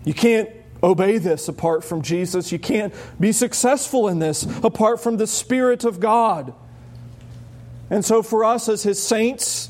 You 0.03 0.13
can't 0.13 0.49
obey 0.81 1.17
this 1.17 1.47
apart 1.47 1.83
from 1.83 2.01
Jesus. 2.01 2.51
You 2.51 2.59
can't 2.59 2.93
be 3.19 3.31
successful 3.31 4.07
in 4.07 4.19
this 4.19 4.43
apart 4.63 5.01
from 5.01 5.17
the 5.17 5.27
Spirit 5.27 5.83
of 5.83 5.99
God. 5.99 6.53
And 7.89 8.03
so, 8.03 8.23
for 8.23 8.43
us 8.43 8.69
as 8.69 8.83
his 8.83 9.01
saints, 9.01 9.69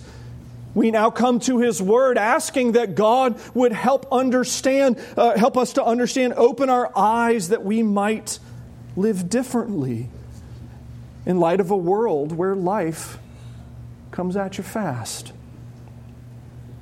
we 0.73 0.91
now 0.91 1.09
come 1.09 1.39
to 1.41 1.59
his 1.59 1.81
word 1.81 2.17
asking 2.17 2.73
that 2.73 2.95
God 2.95 3.39
would 3.53 3.71
help 3.71 4.07
understand, 4.11 4.99
uh, 5.15 5.37
help 5.37 5.57
us 5.57 5.73
to 5.73 5.83
understand, 5.83 6.33
open 6.35 6.69
our 6.69 6.91
eyes 6.97 7.49
that 7.49 7.63
we 7.63 7.81
might 7.81 8.39
live 8.97 9.29
differently 9.29 10.09
in 11.25 11.39
light 11.39 11.59
of 11.59 11.71
a 11.71 11.77
world 11.77 12.33
where 12.33 12.55
life 12.55 13.17
comes 14.15 14.37
at 14.37 14.57
you 14.57 14.63
fast. 14.63 15.33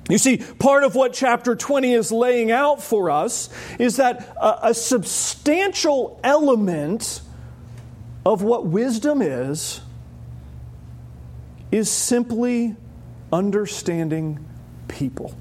You 0.08 0.18
see, 0.18 0.38
part 0.38 0.84
of 0.84 0.96
what 0.96 1.14
chapter 1.14 1.56
20 1.56 1.94
is 1.94 2.12
laying 2.12 2.52
out 2.52 2.82
for 2.84 3.10
us 3.10 3.50
is 3.80 3.98
that 3.98 4.36
a, 4.40 4.68
a 4.70 4.74
substantial 4.74 6.20
element 6.24 7.22
of 8.26 8.44
what 8.44 8.68
wisdom 8.68 9.22
is 9.22 9.82
is 11.72 11.90
simply 11.90 12.76
understanding 13.32 14.46
people. 14.88 15.36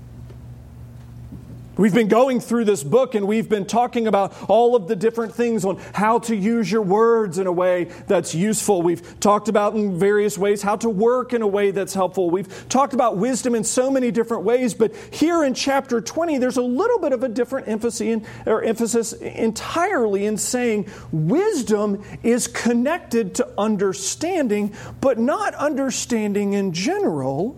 We've 1.82 1.92
been 1.92 2.06
going 2.06 2.38
through 2.38 2.66
this 2.66 2.84
book 2.84 3.16
and 3.16 3.26
we've 3.26 3.48
been 3.48 3.66
talking 3.66 4.06
about 4.06 4.32
all 4.48 4.76
of 4.76 4.86
the 4.86 4.94
different 4.94 5.34
things 5.34 5.64
on 5.64 5.78
how 5.92 6.20
to 6.20 6.36
use 6.36 6.70
your 6.70 6.82
words 6.82 7.38
in 7.38 7.48
a 7.48 7.52
way 7.52 7.90
that's 8.06 8.36
useful. 8.36 8.82
We've 8.82 9.18
talked 9.18 9.48
about 9.48 9.74
in 9.74 9.98
various 9.98 10.38
ways 10.38 10.62
how 10.62 10.76
to 10.76 10.88
work 10.88 11.32
in 11.32 11.42
a 11.42 11.46
way 11.48 11.72
that's 11.72 11.92
helpful. 11.92 12.30
We've 12.30 12.68
talked 12.68 12.94
about 12.94 13.16
wisdom 13.16 13.56
in 13.56 13.64
so 13.64 13.90
many 13.90 14.12
different 14.12 14.44
ways, 14.44 14.74
but 14.74 14.94
here 15.10 15.42
in 15.42 15.54
chapter 15.54 16.00
20, 16.00 16.38
there's 16.38 16.56
a 16.56 16.62
little 16.62 17.00
bit 17.00 17.12
of 17.12 17.24
a 17.24 17.28
different 17.28 17.66
emphasis, 17.66 18.24
or 18.46 18.62
emphasis 18.62 19.12
entirely 19.14 20.24
in 20.24 20.36
saying 20.36 20.88
wisdom 21.10 22.04
is 22.22 22.46
connected 22.46 23.34
to 23.34 23.48
understanding, 23.58 24.72
but 25.00 25.18
not 25.18 25.52
understanding 25.56 26.52
in 26.52 26.72
general, 26.72 27.56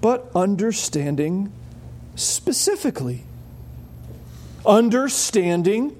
but 0.00 0.30
understanding 0.34 1.52
specifically. 2.16 3.24
Understanding 4.64 5.96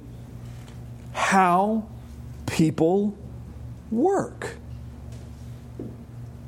how 1.12 1.86
people 2.46 3.16
work. 3.90 4.56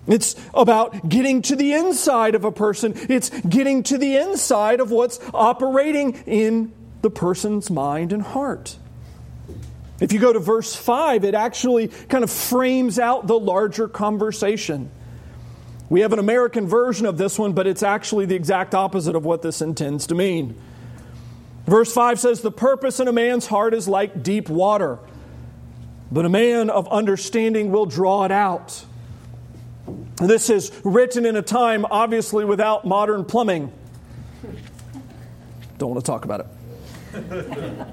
It's 0.09 0.35
about 0.55 1.09
getting 1.09 1.43
to 1.43 1.55
the 1.55 1.75
inside 1.75 2.35
of 2.35 2.45
a 2.45 2.51
person. 2.51 2.95
It's 3.09 3.29
getting 3.41 3.83
to 3.85 3.99
the 3.99 4.17
inside 4.17 4.81
of 4.81 4.91
what's 4.91 5.21
operating 5.33 6.15
in 6.27 6.73
the 7.03 7.11
person's 7.11 7.71
mind 7.71 8.13
and 8.13 8.23
heart. 8.23 8.77
If 10.01 10.13
you 10.13 10.19
go 10.19 10.33
to 10.33 10.39
verse 10.39 10.75
5, 10.75 11.25
it 11.25 11.35
actually 11.35 11.89
kind 11.89 12.25
of 12.25 12.31
frames 12.31 12.99
out 12.99 13.27
the 13.27 13.39
larger 13.39 13.89
conversation. 13.89 14.91
We 15.91 16.01
have 16.01 16.13
an 16.13 16.19
American 16.19 16.67
version 16.67 17.07
of 17.07 17.17
this 17.17 17.39
one, 17.39 17.55
but 17.55 17.67
it's 17.67 17.83
actually 17.83 18.27
the 18.27 18.35
exact 18.35 18.75
opposite 18.75 19.17
of 19.17 19.25
what 19.25 19.43
this 19.43 19.63
intends 19.63 20.07
to 20.09 20.15
mean. 20.15 20.61
Verse 21.67 21.93
5 21.93 22.21
says, 22.21 22.43
The 22.43 22.51
purpose 22.51 23.01
in 23.01 23.09
a 23.09 23.13
man's 23.13 23.47
heart 23.47 23.75
is 23.75 23.89
like 23.89 24.23
deep 24.23 24.49
water, 24.49 24.99
but 26.13 26.25
a 26.25 26.29
man 26.29 26.69
of 26.69 26.89
understanding 26.89 27.71
will 27.71 27.87
draw 27.87 28.25
it 28.25 28.33
out. 28.33 28.85
This 30.17 30.51
is 30.51 30.73
written 30.85 31.25
in 31.25 31.37
a 31.37 31.43
time, 31.43 31.87
obviously, 31.91 32.45
without 32.45 32.85
modern 32.85 33.25
plumbing. 33.25 33.73
Don't 35.79 35.91
want 35.91 36.05
to 36.05 36.11
talk 36.11 36.25
about 36.25 36.41
it. 36.41 36.47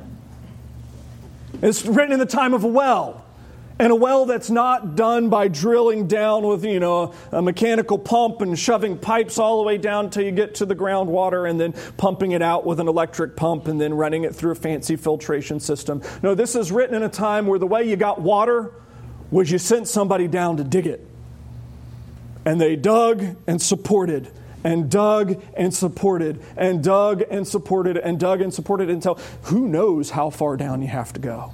it's 1.62 1.86
written 1.86 2.12
in 2.12 2.20
the 2.20 2.26
time 2.26 2.54
of 2.54 2.64
a 2.64 2.68
well 2.68 3.25
and 3.78 3.92
a 3.92 3.96
well 3.96 4.26
that's 4.26 4.50
not 4.50 4.96
done 4.96 5.30
by 5.30 5.48
drilling 5.48 6.08
down 6.08 6.48
with 6.48 6.64
you 6.64 6.80
know 6.80 7.14
a 7.32 7.42
mechanical 7.42 7.98
pump 7.98 8.42
and 8.42 8.58
shoving 8.58 8.98
pipes 8.98 9.38
all 9.38 9.58
the 9.58 9.64
way 9.64 9.78
down 9.78 10.06
until 10.06 10.24
you 10.24 10.32
get 10.32 10.56
to 10.56 10.66
the 10.66 10.76
groundwater 10.76 11.50
and 11.50 11.60
then 11.60 11.74
pumping 11.98 12.32
it 12.32 12.42
out 12.42 12.66
with 12.66 12.80
an 12.80 12.88
electric 12.88 13.36
pump 13.36 13.68
and 13.68 13.80
then 13.80 13.94
running 13.94 14.24
it 14.24 14.34
through 14.34 14.52
a 14.52 14.56
fancy 14.56 14.96
filtration 14.96 15.60
system. 15.60 16.02
No 16.24 16.36
this 16.36 16.56
is 16.56 16.72
written 16.72 16.96
in 16.96 17.04
a 17.04 17.10
time 17.10 17.48
where 17.48 17.60
the 17.60 17.68
way 17.68 17.88
you 17.90 17.96
got 17.96 18.22
water 18.22 18.72
was 19.32 19.52
you 19.52 19.58
sent 19.58 19.88
somebody 19.88 20.28
down 20.28 20.58
to 20.58 20.64
dig 20.64 20.88
it. 20.88 21.06
And 22.46 22.62
they 22.62 22.76
dug 22.76 23.36
and 23.48 23.60
supported 23.60 24.32
and 24.64 24.90
dug 24.90 25.42
and 25.56 25.74
supported 25.74 26.42
and 26.56 26.84
dug 26.84 27.24
and 27.30 27.48
supported 27.48 27.98
and 27.98 28.20
dug 28.20 28.42
and 28.42 28.54
supported 28.54 28.90
until 28.90 29.16
who 29.44 29.68
knows 29.68 30.12
how 30.12 30.30
far 30.30 30.56
down 30.56 30.82
you 30.82 30.88
have 30.88 31.12
to 31.14 31.20
go 31.20 31.52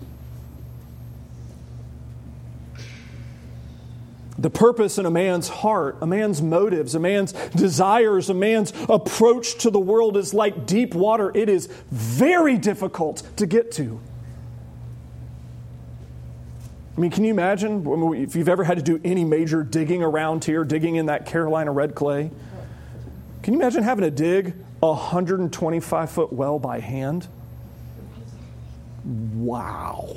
the 4.41 4.49
purpose 4.49 4.97
in 4.97 5.05
a 5.05 5.11
man's 5.11 5.47
heart, 5.47 5.97
a 6.01 6.07
man's 6.07 6.41
motives, 6.41 6.95
a 6.95 6.99
man's 6.99 7.31
desires, 7.55 8.29
a 8.29 8.33
man's 8.33 8.73
approach 8.89 9.55
to 9.59 9.69
the 9.69 9.79
world 9.79 10.17
is 10.17 10.33
like 10.33 10.65
deep 10.65 10.95
water. 10.95 11.31
It 11.35 11.47
is 11.47 11.67
very 11.91 12.57
difficult 12.57 13.21
to 13.37 13.45
get 13.45 13.71
to. 13.73 13.99
I 16.97 16.99
mean, 16.99 17.11
can 17.11 17.23
you 17.23 17.31
imagine 17.31 17.85
if 18.15 18.35
you've 18.35 18.49
ever 18.49 18.63
had 18.63 18.77
to 18.77 18.83
do 18.83 18.99
any 19.03 19.23
major 19.23 19.63
digging 19.63 20.01
around 20.01 20.43
here, 20.43 20.63
digging 20.63 20.95
in 20.95 21.05
that 21.05 21.25
Carolina 21.27 21.71
red 21.71 21.93
clay? 21.93 22.31
Can 23.43 23.53
you 23.53 23.59
imagine 23.59 23.83
having 23.83 24.03
to 24.03 24.11
dig 24.11 24.55
a 24.81 24.87
125 24.87 26.11
foot 26.11 26.33
well 26.33 26.57
by 26.57 26.79
hand? 26.79 27.27
Wow. 29.03 30.15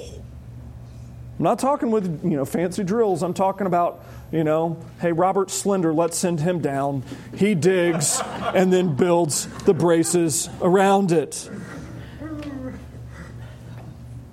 I'm 1.45 1.51
not 1.51 1.59
talking 1.59 1.91
with 1.91 2.25
you 2.25 2.39
know 2.39 2.47
fancy 2.47 2.83
drills. 2.85 3.23
I'm 3.23 3.35
talking 3.35 3.67
about 3.67 4.03
you 4.33 4.45
know, 4.45 4.79
hey 5.03 5.13
Robert 5.13 5.51
Slender, 5.51 5.93
let's 5.93 6.17
send 6.17 6.41
him 6.41 6.61
down. 6.61 7.03
He 7.37 7.55
digs 7.55 8.19
and 8.55 8.73
then 8.73 8.97
builds 8.97 9.47
the 9.65 9.75
braces 9.75 10.49
around 10.63 11.13
it. 11.13 11.51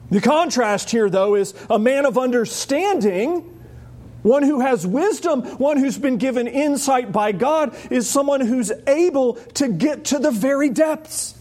The 0.09 0.21
contrast 0.21 0.89
here, 0.89 1.09
though, 1.09 1.35
is 1.35 1.53
a 1.69 1.77
man 1.77 2.05
of 2.05 2.17
understanding. 2.17 3.41
One 4.21 4.43
who 4.43 4.61
has 4.61 4.87
wisdom, 4.87 5.41
one 5.57 5.75
who's 5.75 5.97
been 5.97 6.15
given 6.15 6.47
insight 6.47 7.11
by 7.11 7.33
God, 7.33 7.75
is 7.91 8.09
someone 8.09 8.39
who's 8.39 8.71
able 8.87 9.33
to 9.55 9.67
get 9.67 10.05
to 10.05 10.19
the 10.19 10.31
very 10.31 10.69
depths 10.69 11.35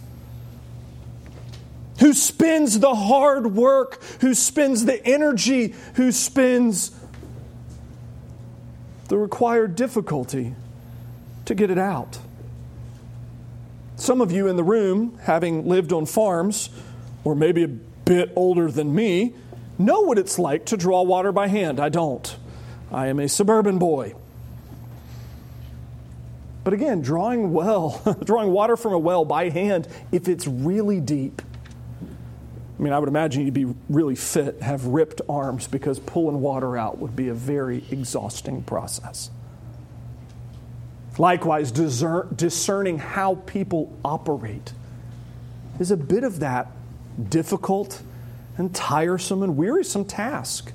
who 2.00 2.14
spends 2.14 2.80
the 2.80 2.94
hard 2.94 3.54
work, 3.54 4.02
who 4.20 4.34
spends 4.34 4.84
the 4.86 5.04
energy, 5.06 5.74
who 5.94 6.10
spends 6.10 6.98
the 9.08 9.18
required 9.18 9.76
difficulty 9.76 10.54
to 11.44 11.54
get 11.54 11.70
it 11.70 11.78
out. 11.78 12.18
Some 13.96 14.20
of 14.22 14.32
you 14.32 14.46
in 14.48 14.56
the 14.56 14.64
room, 14.64 15.18
having 15.22 15.68
lived 15.68 15.92
on 15.92 16.06
farms, 16.06 16.70
or 17.22 17.34
maybe 17.34 17.64
a 17.64 17.68
bit 17.68 18.32
older 18.34 18.70
than 18.70 18.94
me, 18.94 19.34
know 19.78 20.00
what 20.00 20.18
it's 20.18 20.38
like 20.38 20.66
to 20.66 20.76
draw 20.76 21.02
water 21.02 21.32
by 21.32 21.48
hand. 21.48 21.78
I 21.78 21.90
don't. 21.90 22.36
I 22.90 23.08
am 23.08 23.20
a 23.20 23.28
suburban 23.28 23.78
boy. 23.78 24.14
But 26.64 26.72
again, 26.72 27.02
drawing 27.02 27.52
well, 27.52 28.00
drawing 28.24 28.52
water 28.52 28.76
from 28.76 28.94
a 28.94 28.98
well 28.98 29.24
by 29.24 29.50
hand, 29.50 29.86
if 30.12 30.28
it's 30.28 30.46
really 30.46 31.00
deep, 31.00 31.42
I 32.80 32.82
mean, 32.82 32.94
I 32.94 32.98
would 32.98 33.10
imagine 33.10 33.44
you'd 33.44 33.52
be 33.52 33.74
really 33.90 34.14
fit, 34.14 34.62
have 34.62 34.86
ripped 34.86 35.20
arms, 35.28 35.66
because 35.66 35.98
pulling 35.98 36.40
water 36.40 36.78
out 36.78 36.96
would 36.96 37.14
be 37.14 37.28
a 37.28 37.34
very 37.34 37.84
exhausting 37.90 38.62
process. 38.62 39.30
Likewise, 41.18 41.70
discerning 41.70 42.96
how 42.96 43.34
people 43.44 43.94
operate 44.02 44.72
is 45.78 45.90
a 45.90 45.96
bit 45.96 46.24
of 46.24 46.40
that 46.40 46.68
difficult 47.28 48.00
and 48.56 48.74
tiresome 48.74 49.42
and 49.42 49.58
wearisome 49.58 50.06
task. 50.06 50.72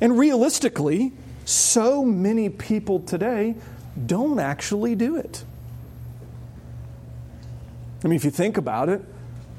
And 0.00 0.16
realistically, 0.16 1.12
so 1.44 2.04
many 2.04 2.50
people 2.50 3.00
today 3.00 3.56
don't 4.06 4.38
actually 4.38 4.94
do 4.94 5.16
it. 5.16 5.42
I 8.04 8.06
mean, 8.06 8.14
if 8.14 8.24
you 8.24 8.30
think 8.30 8.56
about 8.56 8.88
it, 8.88 9.02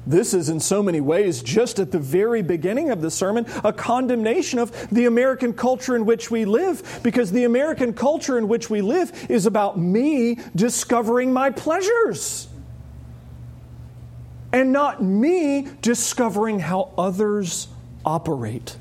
this 0.08 0.32
is 0.32 0.48
in 0.48 0.58
so 0.58 0.82
many 0.82 1.00
ways, 1.00 1.42
just 1.42 1.78
at 1.78 1.92
the 1.92 1.98
very 1.98 2.42
beginning 2.42 2.90
of 2.90 3.02
the 3.02 3.10
sermon, 3.10 3.46
a 3.62 3.72
condemnation 3.72 4.58
of 4.58 4.88
the 4.90 5.04
American 5.04 5.52
culture 5.52 5.94
in 5.94 6.06
which 6.06 6.30
we 6.30 6.46
live, 6.46 7.00
because 7.02 7.30
the 7.30 7.44
American 7.44 7.92
culture 7.92 8.38
in 8.38 8.48
which 8.48 8.70
we 8.70 8.80
live 8.80 9.12
is 9.28 9.44
about 9.44 9.78
me 9.78 10.38
discovering 10.56 11.32
my 11.32 11.50
pleasures 11.50 12.48
and 14.52 14.72
not 14.72 15.02
me 15.02 15.68
discovering 15.82 16.58
how 16.58 16.90
others 16.96 17.68
operate. 18.04 18.76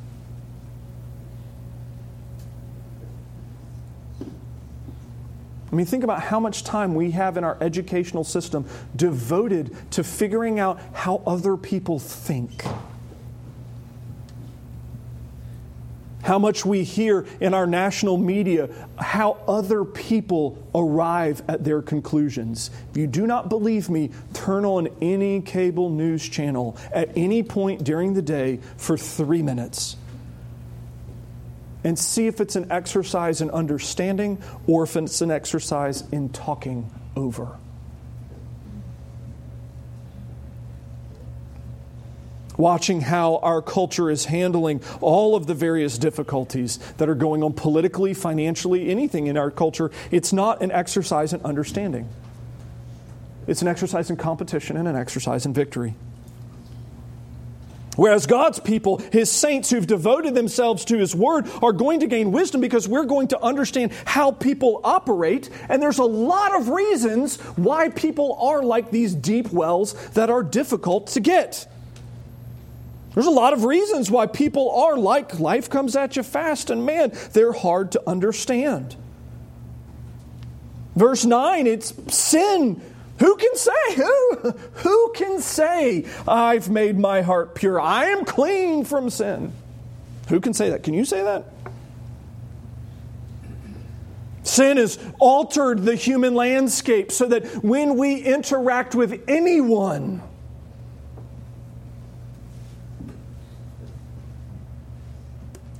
I 5.71 5.75
mean, 5.75 5.85
think 5.85 6.03
about 6.03 6.21
how 6.21 6.39
much 6.39 6.63
time 6.63 6.95
we 6.95 7.11
have 7.11 7.35
in 7.35 7.43
our 7.43 7.57
educational 7.59 8.23
system 8.23 8.65
devoted 8.95 9.75
to 9.91 10.03
figuring 10.03 10.59
out 10.59 10.79
how 10.93 11.21
other 11.27 11.57
people 11.57 11.99
think. 11.99 12.63
How 16.23 16.39
much 16.39 16.65
we 16.65 16.83
hear 16.83 17.25
in 17.39 17.53
our 17.53 17.67
national 17.67 18.17
media 18.17 18.69
how 18.97 19.37
other 19.47 19.85
people 19.85 20.57
arrive 20.75 21.41
at 21.47 21.63
their 21.63 21.81
conclusions. 21.81 22.69
If 22.91 22.97
you 22.97 23.07
do 23.07 23.25
not 23.27 23.47
believe 23.47 23.89
me, 23.89 24.11
turn 24.33 24.65
on 24.65 24.89
any 25.01 25.41
cable 25.41 25.89
news 25.89 26.27
channel 26.27 26.77
at 26.91 27.11
any 27.15 27.43
point 27.43 27.83
during 27.83 28.13
the 28.13 28.21
day 28.21 28.59
for 28.77 28.97
three 28.97 29.41
minutes 29.41 29.95
and 31.83 31.97
see 31.97 32.27
if 32.27 32.41
it's 32.41 32.55
an 32.55 32.71
exercise 32.71 33.41
in 33.41 33.49
understanding 33.51 34.41
or 34.65 34.83
if 34.83 34.95
it's 34.95 35.21
an 35.21 35.31
exercise 35.31 36.03
in 36.11 36.29
talking 36.29 36.91
over. 37.15 37.57
Watching 42.57 43.01
how 43.01 43.37
our 43.37 43.61
culture 43.61 44.09
is 44.09 44.25
handling 44.25 44.81
all 44.99 45.35
of 45.35 45.45
the 45.45 45.53
various 45.53 45.99
difficulties 45.99 46.77
that 46.97 47.07
are 47.07 47.15
going 47.15 47.43
on 47.43 47.53
politically, 47.53 48.15
financially, 48.15 48.89
anything 48.89 49.27
in 49.27 49.37
our 49.37 49.51
culture, 49.51 49.91
it's 50.09 50.33
not 50.33 50.63
an 50.63 50.71
exercise 50.71 51.33
in 51.33 51.41
understanding. 51.41 52.09
It's 53.45 53.61
an 53.61 53.67
exercise 53.67 54.09
in 54.09 54.17
competition 54.17 54.75
and 54.75 54.87
an 54.87 54.95
exercise 54.95 55.45
in 55.45 55.53
victory. 55.53 55.93
Whereas 57.97 58.27
God's 58.27 58.59
people, 58.59 58.99
His 59.11 59.29
saints 59.29 59.69
who've 59.69 59.85
devoted 59.85 60.35
themselves 60.35 60.85
to 60.85 60.97
His 60.97 61.13
Word, 61.13 61.49
are 61.61 61.73
going 61.73 61.99
to 61.99 62.07
gain 62.07 62.31
wisdom 62.31 62.61
because 62.61 62.87
we're 62.87 63.05
going 63.05 63.27
to 63.29 63.41
understand 63.43 63.91
how 64.05 64.31
people 64.31 64.79
operate. 64.83 65.49
And 65.67 65.81
there's 65.81 65.97
a 65.97 66.05
lot 66.05 66.55
of 66.55 66.69
reasons 66.69 67.41
why 67.57 67.89
people 67.89 68.37
are 68.39 68.63
like 68.63 68.91
these 68.91 69.13
deep 69.13 69.51
wells 69.51 69.93
that 70.11 70.29
are 70.29 70.43
difficult 70.43 71.07
to 71.07 71.19
get. 71.19 71.67
There's 73.15 73.25
a 73.25 73.31
lot 73.31 73.53
of 73.53 73.63
reasons 73.63 74.11
why 74.11 74.27
people 74.27 74.69
are 74.69 74.95
like 74.95 75.39
life 75.39 75.67
comes 75.67 75.95
at 75.95 76.15
you 76.15 76.21
fast, 76.21 76.69
and 76.69 76.85
man, 76.85 77.11
they're 77.33 77.51
hard 77.51 77.93
to 77.93 78.03
understand. 78.07 78.95
Verse 80.95 81.25
9, 81.25 81.65
it's 81.65 82.15
sin 82.15 82.79
who 83.19 83.35
can 83.35 83.55
say? 83.55 83.95
Who, 83.95 84.51
who 84.73 85.11
can 85.15 85.41
say, 85.41 86.05
I've 86.27 86.69
made 86.69 86.97
my 86.97 87.21
heart 87.21 87.55
pure? 87.55 87.79
I 87.79 88.05
am 88.05 88.25
clean 88.25 88.85
from 88.85 89.09
sin. 89.09 89.53
Who 90.29 90.39
can 90.39 90.53
say 90.53 90.69
that? 90.71 90.83
Can 90.83 90.93
you 90.93 91.05
say 91.05 91.23
that? 91.23 91.45
Sin 94.43 94.77
has 94.77 94.97
altered 95.19 95.83
the 95.83 95.95
human 95.95 96.33
landscape 96.35 97.11
so 97.11 97.27
that 97.27 97.45
when 97.63 97.97
we 97.97 98.21
interact 98.21 98.95
with 98.95 99.23
anyone, 99.27 100.21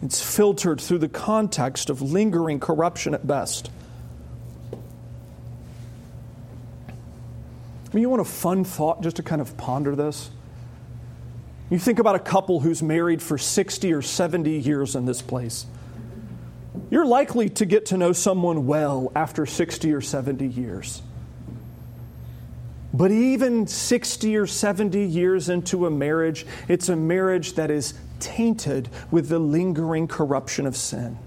it's 0.01 0.21
filtered 0.21 0.81
through 0.81 0.99
the 0.99 1.09
context 1.09 1.89
of 1.89 2.01
lingering 2.01 2.59
corruption 2.59 3.13
at 3.13 3.25
best. 3.25 3.69
I 7.91 7.95
mean, 7.95 8.01
you 8.01 8.09
want 8.09 8.21
a 8.21 8.25
fun 8.25 8.63
thought 8.63 9.01
just 9.01 9.15
to 9.17 9.23
kind 9.23 9.41
of 9.41 9.55
ponder 9.57 9.95
this? 9.95 10.29
You 11.69 11.79
think 11.79 11.99
about 11.99 12.15
a 12.15 12.19
couple 12.19 12.59
who's 12.59 12.81
married 12.81 13.21
for 13.21 13.37
60 13.37 13.93
or 13.93 14.01
70 14.01 14.51
years 14.51 14.95
in 14.95 15.05
this 15.05 15.21
place. 15.21 15.65
You're 16.89 17.05
likely 17.05 17.49
to 17.49 17.65
get 17.65 17.87
to 17.87 17.97
know 17.97 18.13
someone 18.13 18.67
well 18.67 19.11
after 19.15 19.45
60 19.45 19.91
or 19.93 20.01
70 20.01 20.47
years. 20.47 21.01
But 22.93 23.11
even 23.11 23.67
60 23.67 24.37
or 24.37 24.47
70 24.47 25.03
years 25.03 25.49
into 25.49 25.85
a 25.85 25.91
marriage, 25.91 26.45
it's 26.67 26.89
a 26.89 26.95
marriage 26.95 27.53
that 27.53 27.69
is 27.69 27.93
tainted 28.19 28.89
with 29.11 29.29
the 29.29 29.39
lingering 29.39 30.07
corruption 30.07 30.65
of 30.65 30.75
sin. 30.75 31.17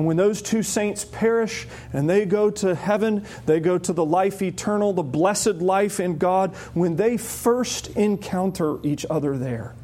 And 0.00 0.06
when 0.06 0.16
those 0.16 0.40
two 0.40 0.62
saints 0.62 1.04
perish 1.04 1.68
and 1.92 2.08
they 2.08 2.24
go 2.24 2.48
to 2.52 2.74
heaven, 2.74 3.26
they 3.44 3.60
go 3.60 3.76
to 3.76 3.92
the 3.92 4.02
life 4.02 4.40
eternal, 4.40 4.94
the 4.94 5.02
blessed 5.02 5.56
life 5.56 6.00
in 6.00 6.16
God, 6.16 6.56
when 6.72 6.96
they 6.96 7.18
first 7.18 7.88
encounter 7.98 8.78
each 8.82 9.04
other 9.10 9.36
there, 9.36 9.74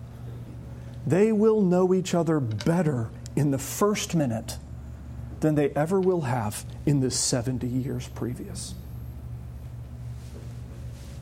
they 1.07 1.33
will 1.33 1.61
know 1.61 1.92
each 1.92 2.14
other 2.14 2.40
better 2.40 3.11
in 3.37 3.50
the 3.50 3.59
first 3.59 4.14
minute 4.14 4.57
than 5.40 5.55
they 5.55 5.68
ever 5.72 6.00
will 6.00 6.22
have 6.22 6.64
in 6.87 7.00
the 7.00 7.11
70 7.11 7.66
years 7.66 8.09
previous. 8.09 8.72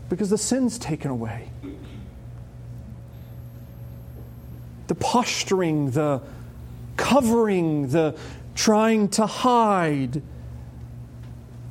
Because 0.09 0.31
the 0.31 0.39
sin's 0.39 0.79
taken 0.79 1.11
away. 1.11 1.49
The 4.87 4.95
posturing, 4.95 5.91
the 5.91 6.23
covering, 6.97 7.89
the 7.89 8.17
trying 8.55 9.09
to 9.11 9.27
hide 9.27 10.23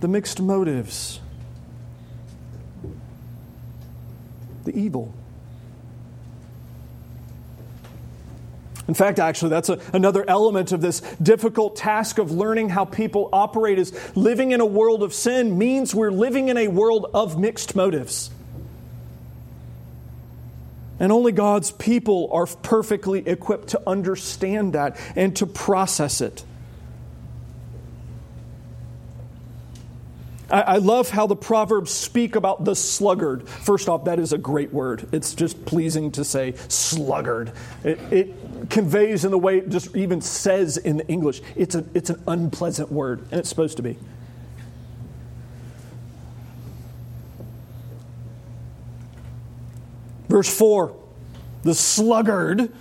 the 0.02 0.08
mixed 0.08 0.42
motives, 0.42 1.20
the 4.66 4.78
evil. 4.78 5.14
In 8.88 8.94
fact, 8.94 9.18
actually, 9.18 9.50
that's 9.50 9.70
a, 9.70 9.80
another 9.94 10.26
element 10.28 10.74
of 10.74 10.82
this 10.82 11.00
difficult 11.22 11.78
task 11.78 12.18
of 12.18 12.32
learning 12.32 12.68
how 12.68 12.84
people 12.84 13.30
operate 13.32 13.80
is 13.80 13.98
living 14.16 14.52
in 14.52 14.60
a 14.60 14.66
world 14.66 15.04
of 15.04 15.14
sin 15.14 15.58
means 15.58 15.96
we're 15.96 16.12
living 16.12 16.50
in 16.50 16.58
a 16.58 16.68
world 16.68 17.10
of 17.14 17.40
mixed 17.40 17.76
motives. 17.78 18.30
And 21.00 21.12
only 21.12 21.32
God's 21.32 21.72
people 21.72 22.30
are 22.34 22.46
perfectly 22.46 23.28
equipped 23.28 23.70
to 23.70 23.82
understand 23.88 24.74
that 24.74 24.98
and 25.16 25.36
to 25.38 25.46
process 25.46 26.20
it. 26.22 26.44
I, 30.54 30.62
I 30.62 30.78
love 30.78 31.10
how 31.10 31.26
the 31.26 31.36
Proverbs 31.36 31.92
speak 31.92 32.36
about 32.36 32.64
the 32.64 32.76
sluggard. 32.76 33.50
First 33.50 33.90
off, 33.90 34.06
that 34.06 34.20
is 34.20 34.32
a 34.32 34.38
great 34.38 34.72
word. 34.72 35.10
It's 35.12 35.34
just 35.34 35.66
pleasing 35.66 36.12
to 36.12 36.24
say 36.24 36.54
sluggard. 36.68 37.52
It, 37.84 38.00
it 38.14 38.70
conveys 38.70 39.26
in 39.26 39.32
the 39.32 39.38
way 39.40 39.58
it 39.58 39.70
just 39.70 39.96
even 39.96 40.22
says 40.22 40.78
in 40.78 40.98
the 40.98 41.08
English. 41.08 41.42
It's, 41.56 41.74
a, 41.74 41.84
it's 41.96 42.12
an 42.12 42.22
unpleasant 42.28 42.92
word, 42.92 43.28
and 43.32 43.40
it's 43.40 43.50
supposed 43.50 43.78
to 43.78 43.84
be. 43.84 43.98
Verse 50.30 50.56
4 50.56 50.96
the 51.64 51.74
sluggard 51.74 52.74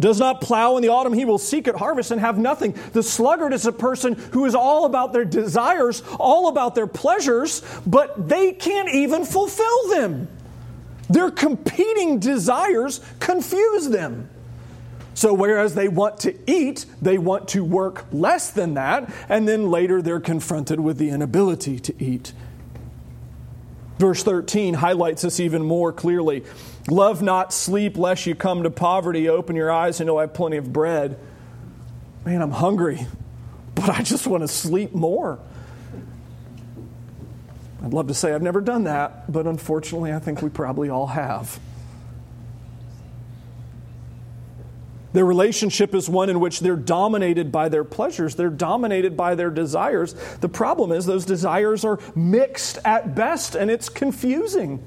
does 0.00 0.18
not 0.18 0.40
plow 0.40 0.76
in 0.76 0.82
the 0.82 0.88
autumn, 0.88 1.12
he 1.12 1.24
will 1.24 1.38
seek 1.38 1.68
at 1.68 1.76
harvest 1.76 2.10
and 2.10 2.20
have 2.20 2.38
nothing. 2.38 2.74
The 2.92 3.02
sluggard 3.02 3.52
is 3.52 3.66
a 3.66 3.72
person 3.72 4.14
who 4.32 4.44
is 4.46 4.54
all 4.54 4.84
about 4.84 5.12
their 5.12 5.24
desires, 5.24 6.02
all 6.18 6.48
about 6.48 6.74
their 6.74 6.86
pleasures, 6.86 7.62
but 7.86 8.28
they 8.28 8.52
can't 8.52 8.88
even 8.88 9.24
fulfill 9.24 9.88
them. 9.90 10.28
Their 11.08 11.30
competing 11.30 12.18
desires 12.18 13.00
confuse 13.20 13.88
them. 13.90 14.28
So, 15.14 15.34
whereas 15.34 15.74
they 15.74 15.88
want 15.88 16.20
to 16.20 16.34
eat, 16.50 16.86
they 17.02 17.18
want 17.18 17.48
to 17.48 17.62
work 17.62 18.06
less 18.12 18.50
than 18.50 18.74
that, 18.74 19.12
and 19.28 19.46
then 19.46 19.70
later 19.70 20.00
they're 20.00 20.20
confronted 20.20 20.80
with 20.80 20.96
the 20.96 21.10
inability 21.10 21.78
to 21.80 22.02
eat. 22.02 22.32
Verse 23.98 24.22
13 24.22 24.74
highlights 24.74 25.22
this 25.22 25.38
even 25.40 25.62
more 25.62 25.92
clearly. 25.92 26.44
Love 26.90 27.22
not 27.22 27.52
sleep, 27.52 27.96
lest 27.96 28.26
you 28.26 28.34
come 28.34 28.64
to 28.64 28.70
poverty. 28.70 29.28
Open 29.28 29.54
your 29.54 29.70
eyes 29.70 30.00
and 30.00 30.06
know 30.06 30.18
I 30.18 30.22
have 30.22 30.34
plenty 30.34 30.56
of 30.56 30.72
bread. 30.72 31.18
Man, 32.24 32.42
I'm 32.42 32.50
hungry, 32.50 33.06
but 33.74 33.88
I 33.90 34.02
just 34.02 34.26
want 34.26 34.42
to 34.42 34.48
sleep 34.48 34.92
more. 34.94 35.38
I'd 37.84 37.92
love 37.92 38.08
to 38.08 38.14
say 38.14 38.32
I've 38.32 38.42
never 38.42 38.60
done 38.60 38.84
that, 38.84 39.30
but 39.30 39.46
unfortunately, 39.46 40.12
I 40.12 40.20
think 40.20 40.40
we 40.40 40.48
probably 40.48 40.88
all 40.88 41.08
have. 41.08 41.58
Their 45.12 45.24
relationship 45.24 45.94
is 45.94 46.08
one 46.08 46.30
in 46.30 46.40
which 46.40 46.60
they're 46.60 46.76
dominated 46.76 47.52
by 47.52 47.68
their 47.68 47.84
pleasures, 47.84 48.34
they're 48.34 48.50
dominated 48.50 49.16
by 49.16 49.34
their 49.34 49.50
desires. 49.50 50.14
The 50.40 50.48
problem 50.48 50.92
is, 50.92 51.06
those 51.06 51.26
desires 51.26 51.84
are 51.84 51.98
mixed 52.14 52.78
at 52.84 53.14
best, 53.14 53.54
and 53.54 53.70
it's 53.70 53.88
confusing. 53.88 54.82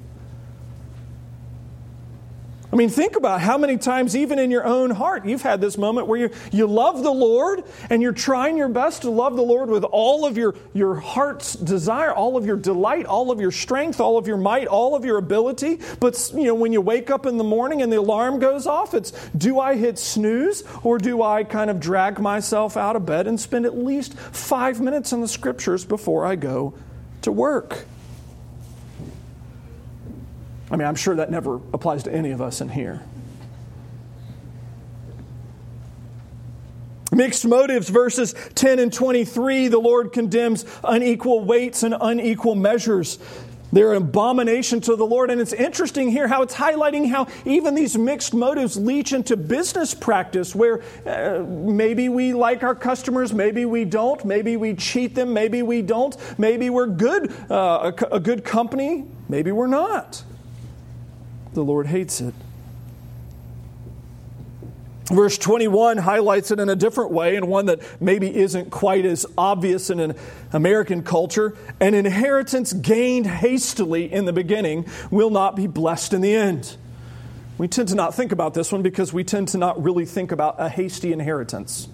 I 2.72 2.76
mean, 2.76 2.90
think 2.90 3.16
about 3.16 3.42
how 3.42 3.58
many 3.58 3.78
times, 3.78 4.16
even 4.16 4.40
in 4.40 4.50
your 4.52 4.66
own 4.66 4.90
heart, 4.90 5.26
you've 5.26 5.44
had 5.44 5.62
this 5.62 5.78
moment 5.78 6.08
where 6.08 6.20
you, 6.20 6.30
you 6.52 6.68
love 6.68 7.04
the 7.04 7.12
Lord 7.12 7.64
and 7.90 8.02
you're 8.02 8.12
trying 8.12 8.58
your 8.58 8.70
best 8.70 9.04
to 9.04 9.10
love 9.10 9.36
the 9.36 9.44
Lord 9.44 9.70
with 9.70 9.84
all 9.84 10.26
of 10.26 10.38
your, 10.38 10.56
your 10.74 10.96
heart's 10.96 11.54
desire, 11.54 12.12
all 12.12 12.38
of 12.38 12.46
your 12.46 12.58
delight, 12.58 13.06
all 13.06 13.32
of 13.32 13.40
your 13.40 13.52
strength, 13.52 14.00
all 14.00 14.18
of 14.18 14.28
your 14.28 14.38
might, 14.38 14.68
all 14.68 14.96
of 14.96 15.06
your 15.06 15.18
ability. 15.18 15.80
But, 16.00 16.32
you 16.34 16.46
know, 16.46 16.56
when 16.56 16.74
you 16.74 16.82
wake 16.82 17.10
up 17.12 17.26
in 17.26 17.38
the 17.38 17.44
morning 17.44 17.82
and 17.82 17.92
the 17.92 18.00
alarm 18.00 18.40
goes 18.40 18.66
off, 18.68 18.94
it's 18.94 19.12
do 19.38 19.60
I 19.60 19.76
hit 19.76 20.00
snooze 20.00 20.64
or 20.84 20.98
do 20.98 21.22
I 21.22 21.44
kind 21.44 21.70
of 21.70 21.80
drag 21.80 22.20
myself 22.20 22.78
out 22.78 22.96
of 22.96 23.06
bed 23.06 23.28
and 23.28 23.40
spend 23.40 23.66
at 23.66 23.78
least 23.78 24.16
five 24.18 24.82
minutes 24.82 25.14
in 25.14 25.22
the 25.22 25.28
scriptures 25.28 25.86
before 25.86 26.26
I 26.26 26.36
go 26.36 26.74
to 27.22 27.32
work? 27.32 27.86
I 30.72 30.78
mean, 30.78 30.88
I'm 30.88 30.96
sure 30.96 31.16
that 31.16 31.30
never 31.30 31.56
applies 31.74 32.04
to 32.04 32.14
any 32.14 32.32
of 32.32 32.42
us 32.42 32.62
in 32.62 32.70
here. 32.70 33.02
Mixed 37.12 37.46
motives, 37.46 37.88
verses 37.88 38.36
10 38.56 38.80
and 38.80 38.92
23, 38.92 39.70
the 39.70 39.80
Lord 39.80 40.12
condemns 40.12 40.66
unequal 40.84 41.46
weights 41.46 41.84
and 41.84 41.96
unequal 42.00 42.56
measures. 42.56 43.20
They're 43.72 43.92
an 43.92 44.04
abomination 44.04 44.82
to 44.82 44.96
the 44.96 45.06
Lord. 45.06 45.32
And 45.32 45.40
it's 45.40 45.54
interesting 45.54 46.10
here 46.12 46.28
how 46.28 46.42
it's 46.42 46.54
highlighting 46.54 47.10
how 47.10 47.28
even 47.46 47.76
these 47.76 47.98
mixed 47.98 48.34
motives 48.34 48.78
leach 48.78 49.14
into 49.14 49.38
business 49.38 49.94
practice 49.94 50.56
where 50.56 50.82
uh, 51.06 51.44
maybe 51.48 52.10
we 52.10 52.34
like 52.34 52.64
our 52.64 52.76
customers, 52.76 53.34
maybe 53.34 53.66
we 53.66 53.86
don't, 53.86 54.24
maybe 54.26 54.58
we 54.58 54.76
cheat 54.76 55.16
them, 55.16 55.34
maybe 55.34 55.62
we 55.62 55.82
don't, 55.82 56.18
maybe 56.38 56.70
we're 56.70 56.88
good, 56.88 57.34
uh, 57.50 57.92
a, 58.12 58.16
a 58.16 58.20
good 58.20 58.44
company, 58.44 59.06
maybe 59.30 59.52
we're 59.52 59.68
not. 59.68 60.24
The 61.56 61.64
Lord 61.64 61.88
hates 61.88 62.20
it. 62.20 62.34
Verse 65.08 65.38
21 65.38 65.98
highlights 65.98 66.52
it 66.52 66.60
in 66.60 66.68
a 66.68 66.76
different 66.76 67.12
way, 67.12 67.38
and 67.38 67.48
one 67.48 67.68
that 67.68 67.80
maybe 68.02 68.36
isn't 68.36 68.72
quite 68.72 69.06
as 69.06 69.26
obvious 69.38 69.90
in 69.90 70.02
an 70.02 70.16
American 70.52 71.02
culture. 71.02 71.56
An 71.80 71.94
inheritance 71.94 72.74
gained 72.74 73.26
hastily 73.26 74.12
in 74.12 74.26
the 74.26 74.34
beginning 74.34 74.86
will 75.10 75.30
not 75.30 75.56
be 75.56 75.66
blessed 75.66 76.14
in 76.14 76.20
the 76.20 76.36
end. 76.36 76.76
We 77.58 77.70
tend 77.70 77.88
to 77.90 77.96
not 77.96 78.14
think 78.14 78.34
about 78.34 78.54
this 78.54 78.74
one 78.74 78.82
because 78.82 79.14
we 79.14 79.24
tend 79.24 79.48
to 79.50 79.58
not 79.58 79.82
really 79.82 80.06
think 80.06 80.34
about 80.34 80.56
a 80.58 80.68
hasty 80.68 81.14
inheritance. 81.14 81.88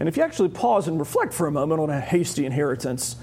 And 0.00 0.08
if 0.08 0.16
you 0.16 0.22
actually 0.22 0.48
pause 0.48 0.88
and 0.88 0.98
reflect 0.98 1.34
for 1.34 1.46
a 1.46 1.52
moment 1.52 1.82
on 1.82 1.90
a 1.90 2.00
hasty 2.00 2.46
inheritance, 2.46 3.16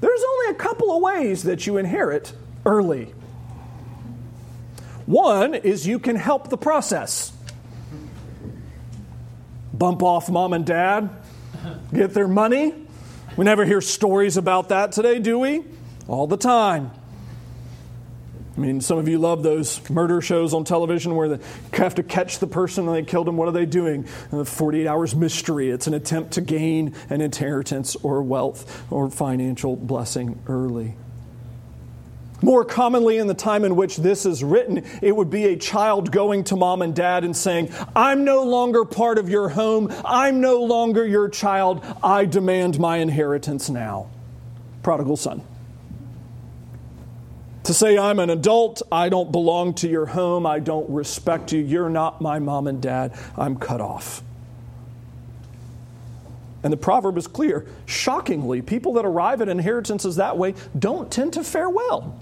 there's 0.00 0.22
only 0.30 0.50
a 0.50 0.54
couple 0.54 0.96
of 0.96 1.00
ways 1.00 1.44
that 1.44 1.64
you 1.64 1.76
inherit 1.76 2.32
early. 2.64 3.14
One 5.06 5.54
is 5.54 5.86
you 5.86 5.98
can 5.98 6.16
help 6.16 6.50
the 6.50 6.56
process. 6.56 7.32
Bump 9.72 10.02
off 10.02 10.28
mom 10.28 10.52
and 10.52 10.66
dad, 10.66 11.10
get 11.92 12.12
their 12.12 12.28
money. 12.28 12.74
We 13.36 13.44
never 13.44 13.64
hear 13.64 13.80
stories 13.80 14.36
about 14.36 14.70
that 14.70 14.92
today, 14.92 15.18
do 15.18 15.38
we? 15.38 15.62
All 16.08 16.26
the 16.26 16.36
time. 16.36 16.90
I 18.56 18.60
mean, 18.60 18.80
some 18.80 18.96
of 18.96 19.06
you 19.06 19.18
love 19.18 19.42
those 19.42 19.88
murder 19.90 20.22
shows 20.22 20.54
on 20.54 20.64
television 20.64 21.14
where 21.14 21.28
they 21.28 21.44
have 21.74 21.96
to 21.96 22.02
catch 22.02 22.38
the 22.38 22.46
person 22.46 22.88
and 22.88 22.96
they 22.96 23.02
killed 23.02 23.28
him. 23.28 23.36
What 23.36 23.48
are 23.48 23.52
they 23.52 23.66
doing? 23.66 24.08
The 24.30 24.46
48 24.46 24.86
hours 24.86 25.14
mystery. 25.14 25.70
It's 25.70 25.86
an 25.86 25.92
attempt 25.92 26.32
to 26.32 26.40
gain 26.40 26.94
an 27.10 27.20
inheritance 27.20 27.96
or 27.96 28.22
wealth 28.22 28.84
or 28.90 29.10
financial 29.10 29.76
blessing 29.76 30.42
early. 30.46 30.96
More 32.42 32.66
commonly, 32.66 33.16
in 33.16 33.28
the 33.28 33.34
time 33.34 33.64
in 33.64 33.76
which 33.76 33.96
this 33.96 34.26
is 34.26 34.44
written, 34.44 34.84
it 35.00 35.16
would 35.16 35.30
be 35.30 35.46
a 35.46 35.56
child 35.56 36.12
going 36.12 36.44
to 36.44 36.56
mom 36.56 36.82
and 36.82 36.94
dad 36.94 37.24
and 37.24 37.34
saying, 37.34 37.70
I'm 37.94 38.24
no 38.24 38.42
longer 38.42 38.84
part 38.84 39.16
of 39.18 39.30
your 39.30 39.48
home. 39.48 39.92
I'm 40.04 40.40
no 40.40 40.62
longer 40.62 41.06
your 41.06 41.30
child. 41.30 41.84
I 42.02 42.26
demand 42.26 42.78
my 42.78 42.98
inheritance 42.98 43.70
now. 43.70 44.10
Prodigal 44.82 45.16
son. 45.16 45.42
To 47.64 47.74
say, 47.74 47.98
I'm 47.98 48.20
an 48.20 48.30
adult, 48.30 48.82
I 48.92 49.08
don't 49.08 49.32
belong 49.32 49.74
to 49.74 49.88
your 49.88 50.06
home, 50.06 50.46
I 50.46 50.60
don't 50.60 50.88
respect 50.88 51.50
you, 51.50 51.60
you're 51.60 51.90
not 51.90 52.20
my 52.20 52.38
mom 52.38 52.68
and 52.68 52.80
dad, 52.80 53.18
I'm 53.36 53.56
cut 53.56 53.80
off. 53.80 54.22
And 56.62 56.72
the 56.72 56.76
proverb 56.76 57.18
is 57.18 57.26
clear. 57.26 57.66
Shockingly, 57.86 58.62
people 58.62 58.92
that 58.92 59.04
arrive 59.04 59.40
at 59.40 59.48
inheritances 59.48 60.14
that 60.14 60.38
way 60.38 60.54
don't 60.78 61.10
tend 61.10 61.32
to 61.32 61.42
fare 61.42 61.68
well 61.68 62.16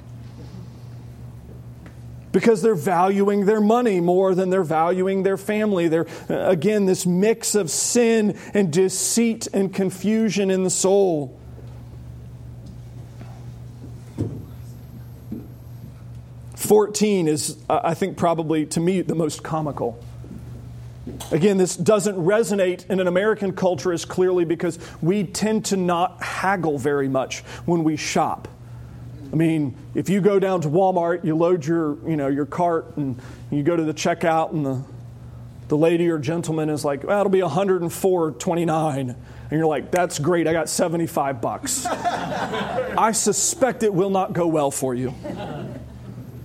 because 2.35 2.63
they're 2.63 2.75
valuing 2.75 3.47
their 3.47 3.61
money 3.61 4.01
more 4.01 4.35
than 4.35 4.51
they're 4.51 4.65
valuing 4.65 5.23
their 5.23 5.37
family. 5.37 5.87
They're, 5.87 6.09
uh, 6.29 6.51
again, 6.51 6.85
this 6.85 7.07
mix 7.07 7.55
of 7.55 7.71
sin 7.71 8.37
and 8.53 8.73
deceit 8.73 9.47
and 9.55 9.73
confusion 9.73 10.51
in 10.51 10.65
the 10.65 10.71
soul. 10.71 11.39
Fourteen 16.57 17.29
is, 17.29 17.57
uh, 17.71 17.81
I 17.85 17.95
think, 17.95 18.17
probably 18.17 18.67
to 18.67 18.81
me 18.81 19.01
the 19.03 19.15
most 19.15 19.45
comical. 19.45 20.03
Again, 21.31 21.57
this 21.57 21.77
doesn't 21.77 22.17
resonate 22.17 22.91
in 22.91 22.99
an 22.99 23.07
American 23.07 23.53
culture 23.53 23.93
as 23.93 24.05
clearly 24.05 24.45
because 24.45 24.81
we 25.01 25.23
tend 25.23 25.67
to 25.67 25.77
not 25.77 26.21
haggle 26.21 26.79
very 26.79 27.09
much 27.09 27.43
when 27.65 27.85
we 27.85 27.97
shop. 27.97 28.49
I 29.35 29.37
mean, 29.37 29.77
if 29.97 30.09
you 30.09 30.21
go 30.21 30.39
down 30.39 30.61
to 30.61 30.69
Walmart, 30.69 31.25
you 31.25 31.35
load 31.35 31.67
your, 31.67 31.99
you 32.09 32.15
know, 32.15 32.29
your 32.29 32.47
cart 32.47 32.97
and 32.97 33.21
you 33.51 33.65
go 33.65 33.75
to 33.75 33.83
the 33.83 33.93
checkout 33.93 34.53
and 34.53 34.65
the, 34.65 34.81
the 35.67 35.77
lady 35.77 36.09
or 36.09 36.21
gentleman 36.21 36.71
is 36.71 36.85
like, 36.85 37.03
well, 37.03 37.19
it'll 37.19 37.33
be 37.33 37.41
104.29. 37.41 39.01
And 39.01 39.17
you're 39.51 39.67
like, 39.67 39.91
that's 39.91 40.21
great, 40.21 40.47
I 40.47 40.53
got 40.53 40.69
75 40.69 41.41
bucks. 41.41 41.85
I 41.85 43.11
suspect 43.11 43.83
it 43.83 43.93
will 43.93 44.09
not 44.09 44.35
go 44.35 44.47
well 44.47 44.71
for 44.71 44.95
you. 44.95 45.13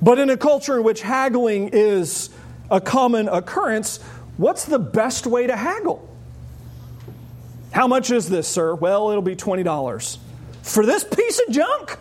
But 0.01 0.17
in 0.17 0.31
a 0.31 0.37
culture 0.37 0.75
in 0.75 0.83
which 0.83 1.03
haggling 1.03 1.69
is 1.71 2.31
a 2.71 2.81
common 2.81 3.27
occurrence, 3.27 4.01
what's 4.37 4.65
the 4.65 4.79
best 4.79 5.27
way 5.27 5.45
to 5.45 5.55
haggle? 5.55 6.09
How 7.69 7.85
much 7.85 8.09
is 8.09 8.29
this, 8.29 8.47
sir? 8.47 8.73
Well, 8.73 9.11
it'll 9.11 9.21
be 9.21 9.35
$20. 9.35 10.17
For 10.63 10.87
this 10.87 11.03
piece 11.03 11.39
of 11.47 11.53
junk? 11.53 11.99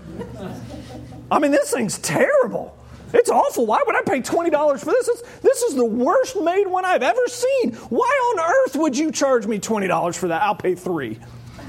I 1.31 1.39
mean, 1.39 1.51
this 1.51 1.71
thing's 1.73 1.99
terrible. 1.99 2.77
It's 3.13 3.31
awful. 3.31 3.67
Why 3.67 3.83
would 3.87 3.97
I 3.97 4.03
pay 4.03 4.21
$20 4.21 4.81
for 4.81 4.87
this? 4.87 5.07
This, 5.07 5.23
this 5.41 5.63
is 5.63 5.75
the 5.75 5.85
worst 5.85 6.41
made 6.41 6.67
one 6.67 6.85
I've 6.85 7.03
ever 7.03 7.27
seen. 7.27 7.73
Why 7.75 8.07
on 8.07 8.41
earth 8.41 8.77
would 8.77 8.97
you 8.97 9.11
charge 9.11 9.47
me 9.47 9.59
$20 9.59 10.15
for 10.17 10.29
that? 10.29 10.43
I'll 10.43 10.55
pay 10.55 10.75
three. 10.75 11.19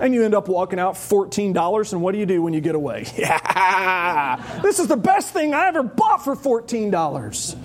and 0.00 0.14
you 0.14 0.24
end 0.24 0.34
up 0.34 0.48
walking 0.48 0.78
out 0.78 0.94
$14, 0.94 1.92
and 1.92 2.02
what 2.02 2.12
do 2.12 2.18
you 2.18 2.26
do 2.26 2.42
when 2.42 2.54
you 2.54 2.60
get 2.60 2.74
away? 2.74 3.06
Yeah, 3.16 4.60
this 4.62 4.78
is 4.78 4.88
the 4.88 4.96
best 4.96 5.32
thing 5.32 5.54
I 5.54 5.66
ever 5.68 5.82
bought 5.82 6.24
for 6.24 6.34
$14. 6.34 7.56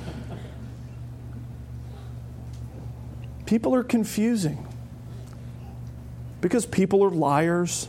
People 3.46 3.74
are 3.76 3.84
confusing 3.84 4.68
because 6.42 6.66
people 6.66 7.04
are 7.04 7.10
liars 7.10 7.88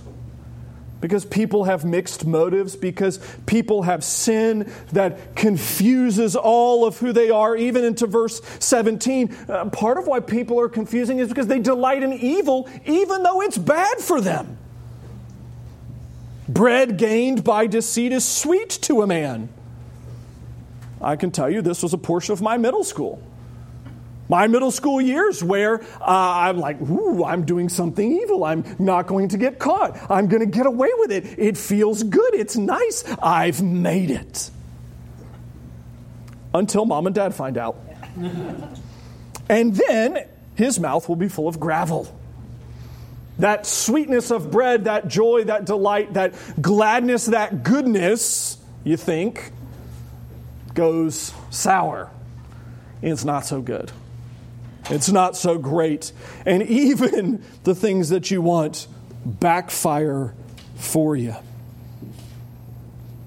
because 1.00 1.24
people 1.24 1.64
have 1.64 1.84
mixed 1.84 2.26
motives, 2.26 2.76
because 2.76 3.18
people 3.46 3.82
have 3.82 4.02
sin 4.02 4.70
that 4.92 5.36
confuses 5.36 6.34
all 6.34 6.84
of 6.84 6.98
who 6.98 7.12
they 7.12 7.30
are, 7.30 7.56
even 7.56 7.84
into 7.84 8.06
verse 8.06 8.40
17. 8.58 9.36
Uh, 9.48 9.64
part 9.66 9.98
of 9.98 10.06
why 10.06 10.20
people 10.20 10.58
are 10.60 10.68
confusing 10.68 11.18
is 11.18 11.28
because 11.28 11.46
they 11.46 11.60
delight 11.60 12.02
in 12.02 12.12
evil, 12.12 12.68
even 12.84 13.22
though 13.22 13.42
it's 13.42 13.58
bad 13.58 13.98
for 13.98 14.20
them. 14.20 14.58
Bread 16.48 16.96
gained 16.96 17.44
by 17.44 17.66
deceit 17.66 18.10
is 18.10 18.24
sweet 18.24 18.70
to 18.82 19.02
a 19.02 19.06
man. 19.06 19.50
I 21.00 21.16
can 21.16 21.30
tell 21.30 21.48
you 21.48 21.62
this 21.62 21.82
was 21.82 21.92
a 21.92 21.98
portion 21.98 22.32
of 22.32 22.42
my 22.42 22.56
middle 22.56 22.82
school. 22.82 23.22
My 24.28 24.46
middle 24.46 24.70
school 24.70 25.00
years, 25.00 25.42
where 25.42 25.80
uh, 26.00 26.04
I'm 26.06 26.58
like, 26.58 26.80
ooh, 26.82 27.24
I'm 27.24 27.44
doing 27.44 27.68
something 27.68 28.12
evil. 28.20 28.44
I'm 28.44 28.64
not 28.78 29.06
going 29.06 29.28
to 29.28 29.38
get 29.38 29.58
caught. 29.58 29.98
I'm 30.10 30.28
going 30.28 30.40
to 30.40 30.46
get 30.46 30.66
away 30.66 30.90
with 30.98 31.10
it. 31.10 31.38
It 31.38 31.56
feels 31.56 32.02
good. 32.02 32.34
It's 32.34 32.56
nice. 32.56 33.04
I've 33.22 33.62
made 33.62 34.10
it. 34.10 34.50
Until 36.52 36.84
mom 36.84 37.06
and 37.06 37.14
dad 37.14 37.34
find 37.34 37.56
out. 37.56 37.78
and 39.48 39.74
then 39.74 40.26
his 40.54 40.78
mouth 40.78 41.08
will 41.08 41.16
be 41.16 41.28
full 41.28 41.48
of 41.48 41.58
gravel. 41.58 42.14
That 43.38 43.64
sweetness 43.64 44.30
of 44.30 44.50
bread, 44.50 44.84
that 44.84 45.08
joy, 45.08 45.44
that 45.44 45.64
delight, 45.64 46.14
that 46.14 46.34
gladness, 46.60 47.26
that 47.26 47.62
goodness, 47.62 48.58
you 48.82 48.96
think, 48.96 49.52
goes 50.74 51.32
sour. 51.50 52.10
It's 53.00 53.24
not 53.24 53.46
so 53.46 53.62
good. 53.62 53.92
It's 54.90 55.10
not 55.10 55.36
so 55.36 55.58
great. 55.58 56.12
And 56.46 56.62
even 56.62 57.44
the 57.64 57.74
things 57.74 58.10
that 58.10 58.30
you 58.30 58.42
want 58.42 58.86
backfire 59.24 60.34
for 60.76 61.16
you. 61.16 61.34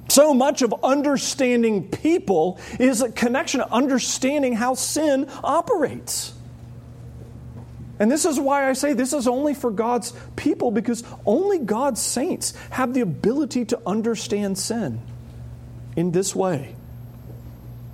So 0.10 0.34
much 0.34 0.62
of 0.62 0.74
understanding 0.84 1.88
people 1.88 2.60
is 2.80 3.02
a 3.02 3.10
connection 3.10 3.62
to 3.62 3.72
understanding 3.72 4.54
how 4.54 4.74
sin 4.74 5.30
operates. 5.42 6.34
And 7.98 8.12
this 8.12 8.26
is 8.26 8.40
why 8.40 8.68
I 8.68 8.74
say 8.74 8.94
this 8.94 9.14
is 9.14 9.28
only 9.28 9.54
for 9.54 9.72
God's 9.72 10.12
people 10.36 10.72
because 10.72 11.04
only 11.26 11.60
God's 11.60 12.02
saints 12.02 12.54
have 12.72 12.94
the 12.94 13.02
ability 13.02 13.66
to 13.66 13.80
understand 13.86 14.58
sin 14.58 15.00
in 15.96 16.12
this 16.12 16.36
way. 16.36 16.76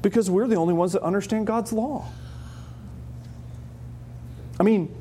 Because 0.02 0.30
we're 0.30 0.48
the 0.48 0.56
only 0.56 0.74
ones 0.74 0.94
that 0.94 1.04
understand 1.04 1.46
God's 1.46 1.74
law. 1.74 2.08
I 4.60 4.64
mean, 4.64 4.94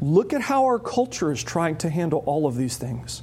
look 0.00 0.32
at 0.32 0.40
how 0.40 0.64
our 0.64 0.78
culture 0.78 1.32
is 1.32 1.42
trying 1.42 1.76
to 1.78 1.90
handle 1.90 2.22
all 2.26 2.46
of 2.46 2.56
these 2.56 2.76
things. 2.76 3.22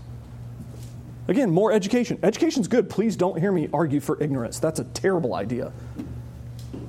Again, 1.27 1.51
more 1.51 1.71
education. 1.71 2.19
Education's 2.23 2.67
good. 2.67 2.89
Please 2.89 3.15
don't 3.15 3.39
hear 3.39 3.51
me 3.51 3.67
argue 3.73 3.99
for 3.99 4.21
ignorance. 4.21 4.59
That's 4.59 4.79
a 4.79 4.85
terrible 4.85 5.35
idea. 5.35 5.71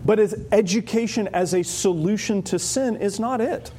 But 0.04 0.18
as 0.18 0.46
education 0.52 1.28
as 1.28 1.54
a 1.54 1.62
solution 1.62 2.42
to 2.44 2.58
sin 2.58 2.96
is 2.96 3.18
not 3.18 3.40
it 3.40 3.72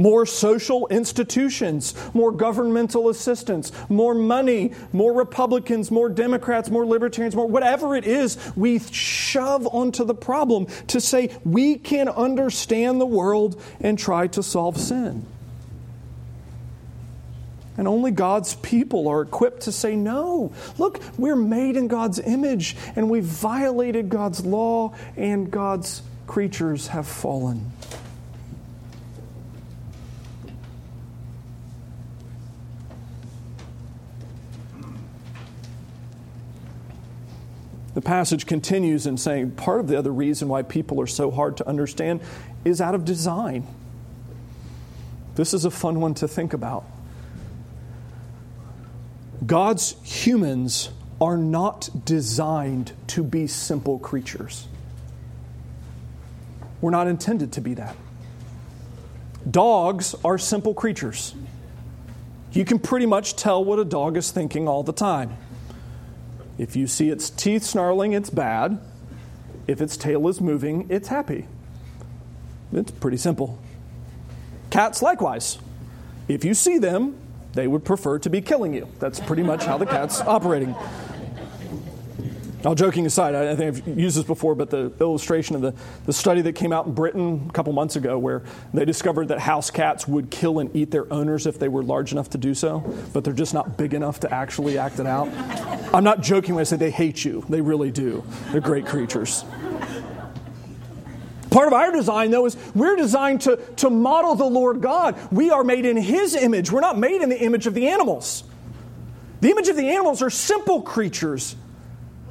more 0.00 0.24
social 0.24 0.86
institutions, 0.88 1.94
more 2.14 2.32
governmental 2.32 3.10
assistance, 3.10 3.70
more 3.90 4.14
money, 4.14 4.72
more 4.94 5.12
Republicans, 5.12 5.90
more 5.90 6.08
Democrats, 6.08 6.70
more 6.70 6.86
libertarians, 6.86 7.36
more 7.36 7.46
whatever 7.46 7.94
it 7.94 8.06
is, 8.06 8.38
we 8.56 8.78
shove 8.78 9.66
onto 9.66 10.02
the 10.04 10.14
problem 10.14 10.66
to 10.86 11.02
say 11.02 11.36
we 11.44 11.76
can 11.76 12.08
understand 12.08 12.98
the 12.98 13.06
world 13.06 13.60
and 13.78 13.98
try 13.98 14.26
to 14.26 14.42
solve 14.42 14.78
sin. 14.78 15.26
And 17.76 17.86
only 17.86 18.10
God's 18.10 18.54
people 18.56 19.06
are 19.08 19.20
equipped 19.20 19.62
to 19.62 19.72
say, 19.72 19.96
no, 19.96 20.52
look, 20.78 21.00
we're 21.18 21.36
made 21.36 21.76
in 21.76 21.88
God's 21.88 22.18
image 22.18 22.74
and 22.96 23.10
we've 23.10 23.24
violated 23.24 24.08
God's 24.08 24.46
law 24.46 24.94
and 25.16 25.50
God's 25.50 26.02
creatures 26.26 26.88
have 26.88 27.06
fallen. 27.06 27.72
The 37.94 38.00
passage 38.00 38.46
continues 38.46 39.06
in 39.06 39.16
saying 39.16 39.52
part 39.52 39.80
of 39.80 39.88
the 39.88 39.98
other 39.98 40.12
reason 40.12 40.48
why 40.48 40.62
people 40.62 41.00
are 41.00 41.06
so 41.06 41.30
hard 41.30 41.56
to 41.56 41.68
understand 41.68 42.20
is 42.64 42.80
out 42.80 42.94
of 42.94 43.04
design. 43.04 43.66
This 45.34 45.54
is 45.54 45.64
a 45.64 45.70
fun 45.70 46.00
one 46.00 46.14
to 46.14 46.28
think 46.28 46.52
about. 46.52 46.84
God's 49.44 49.96
humans 50.02 50.90
are 51.20 51.36
not 51.36 51.88
designed 52.04 52.92
to 53.08 53.22
be 53.22 53.46
simple 53.46 53.98
creatures. 53.98 54.68
We're 56.80 56.90
not 56.90 57.08
intended 57.08 57.52
to 57.52 57.60
be 57.60 57.74
that. 57.74 57.96
Dogs 59.50 60.14
are 60.24 60.38
simple 60.38 60.74
creatures. 60.74 61.34
You 62.52 62.64
can 62.64 62.78
pretty 62.78 63.06
much 63.06 63.36
tell 63.36 63.64
what 63.64 63.78
a 63.78 63.84
dog 63.84 64.16
is 64.16 64.30
thinking 64.30 64.68
all 64.68 64.82
the 64.82 64.92
time. 64.92 65.36
If 66.60 66.76
you 66.76 66.86
see 66.86 67.08
its 67.08 67.30
teeth 67.30 67.62
snarling, 67.62 68.12
it's 68.12 68.28
bad. 68.28 68.78
If 69.66 69.80
its 69.80 69.96
tail 69.96 70.28
is 70.28 70.42
moving, 70.42 70.86
it's 70.90 71.08
happy. 71.08 71.46
It's 72.70 72.90
pretty 72.90 73.16
simple. 73.16 73.58
Cats, 74.68 75.00
likewise. 75.00 75.56
If 76.28 76.44
you 76.44 76.52
see 76.52 76.76
them, 76.76 77.16
they 77.54 77.66
would 77.66 77.82
prefer 77.82 78.18
to 78.18 78.28
be 78.28 78.42
killing 78.42 78.74
you. 78.74 78.88
That's 78.98 79.20
pretty 79.20 79.42
much 79.42 79.64
how 79.64 79.78
the 79.78 79.86
cat's 79.86 80.20
operating. 80.20 80.74
All 82.62 82.74
joking 82.74 83.06
aside, 83.06 83.34
I 83.34 83.56
think 83.56 83.78
I've 83.78 83.98
used 83.98 84.18
this 84.18 84.24
before, 84.24 84.54
but 84.54 84.68
the 84.68 84.92
illustration 85.00 85.56
of 85.56 85.62
the, 85.62 85.74
the 86.04 86.12
study 86.12 86.42
that 86.42 86.52
came 86.52 86.74
out 86.74 86.86
in 86.86 86.92
Britain 86.92 87.46
a 87.48 87.52
couple 87.52 87.72
months 87.72 87.96
ago, 87.96 88.18
where 88.18 88.42
they 88.74 88.84
discovered 88.84 89.28
that 89.28 89.38
house 89.38 89.70
cats 89.70 90.06
would 90.06 90.30
kill 90.30 90.58
and 90.58 90.74
eat 90.76 90.90
their 90.90 91.10
owners 91.10 91.46
if 91.46 91.58
they 91.58 91.68
were 91.68 91.82
large 91.82 92.12
enough 92.12 92.28
to 92.30 92.38
do 92.38 92.52
so, 92.52 92.80
but 93.14 93.24
they're 93.24 93.32
just 93.32 93.54
not 93.54 93.78
big 93.78 93.94
enough 93.94 94.20
to 94.20 94.34
actually 94.34 94.76
act 94.76 95.00
it 95.00 95.06
out. 95.06 95.28
I'm 95.94 96.04
not 96.04 96.20
joking 96.20 96.54
when 96.54 96.60
I 96.60 96.64
say 96.64 96.76
they 96.76 96.90
hate 96.90 97.24
you, 97.24 97.46
they 97.48 97.62
really 97.62 97.90
do. 97.90 98.22
They're 98.52 98.60
great 98.60 98.84
creatures. 98.84 99.42
Part 101.48 101.66
of 101.66 101.72
our 101.72 101.90
design, 101.92 102.30
though, 102.30 102.44
is 102.44 102.58
we're 102.74 102.96
designed 102.96 103.40
to, 103.42 103.56
to 103.76 103.88
model 103.88 104.34
the 104.34 104.44
Lord 104.44 104.82
God. 104.82 105.16
We 105.32 105.50
are 105.50 105.64
made 105.64 105.86
in 105.86 105.96
His 105.96 106.36
image. 106.36 106.70
We're 106.70 106.80
not 106.80 106.98
made 106.98 107.22
in 107.22 107.30
the 107.30 107.40
image 107.40 107.66
of 107.66 107.72
the 107.72 107.88
animals. 107.88 108.44
The 109.40 109.50
image 109.50 109.68
of 109.68 109.76
the 109.76 109.88
animals 109.88 110.20
are 110.20 110.28
simple 110.28 110.82
creatures 110.82 111.56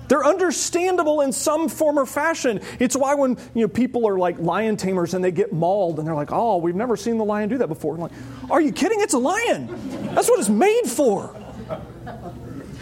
they're 0.09 0.25
understandable 0.25 1.21
in 1.21 1.31
some 1.31 1.69
form 1.69 1.97
or 1.97 2.05
fashion. 2.05 2.59
It's 2.79 2.97
why 2.97 3.13
when 3.13 3.37
you 3.53 3.61
know, 3.61 3.67
people 3.67 4.07
are 4.07 4.17
like 4.17 4.37
lion 4.39 4.75
tamers 4.75 5.13
and 5.13 5.23
they 5.23 5.31
get 5.31 5.53
mauled 5.53 5.99
and 5.99 6.07
they're 6.07 6.15
like, 6.15 6.31
oh, 6.31 6.57
we've 6.57 6.75
never 6.75 6.97
seen 6.97 7.17
the 7.17 7.23
lion 7.23 7.47
do 7.47 7.57
that 7.59 7.67
before. 7.67 7.93
I'm 7.93 8.01
like, 8.01 8.11
are 8.49 8.59
you 8.59 8.73
kidding? 8.73 8.99
It's 8.99 9.13
a 9.13 9.19
lion. 9.19 9.67
That's 10.13 10.29
what 10.29 10.39
it's 10.39 10.49
made 10.49 10.85
for. 10.85 11.35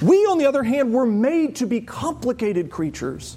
We, 0.02 0.18
on 0.26 0.38
the 0.38 0.46
other 0.46 0.64
hand, 0.64 0.94
were 0.94 1.06
made 1.06 1.58
to 1.58 1.66
be 1.66 1.82
complicated 1.82 2.70
creatures 2.72 3.36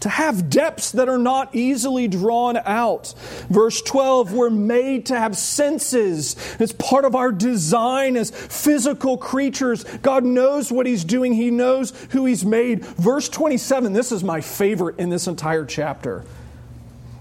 to 0.00 0.08
have 0.08 0.50
depths 0.50 0.92
that 0.92 1.08
are 1.08 1.18
not 1.18 1.54
easily 1.54 2.08
drawn 2.08 2.56
out. 2.56 3.14
Verse 3.48 3.80
12, 3.82 4.32
we're 4.32 4.50
made 4.50 5.06
to 5.06 5.18
have 5.18 5.36
senses. 5.36 6.36
It's 6.58 6.72
part 6.72 7.04
of 7.04 7.14
our 7.14 7.32
design 7.32 8.16
as 8.16 8.30
physical 8.30 9.16
creatures. 9.16 9.84
God 10.02 10.24
knows 10.24 10.70
what 10.70 10.86
He's 10.86 11.04
doing, 11.04 11.32
He 11.32 11.50
knows 11.50 11.92
who 12.10 12.26
He's 12.26 12.44
made. 12.44 12.84
Verse 12.84 13.28
27, 13.28 13.92
this 13.92 14.12
is 14.12 14.22
my 14.22 14.40
favorite 14.40 14.98
in 14.98 15.08
this 15.08 15.26
entire 15.26 15.64
chapter. 15.64 16.24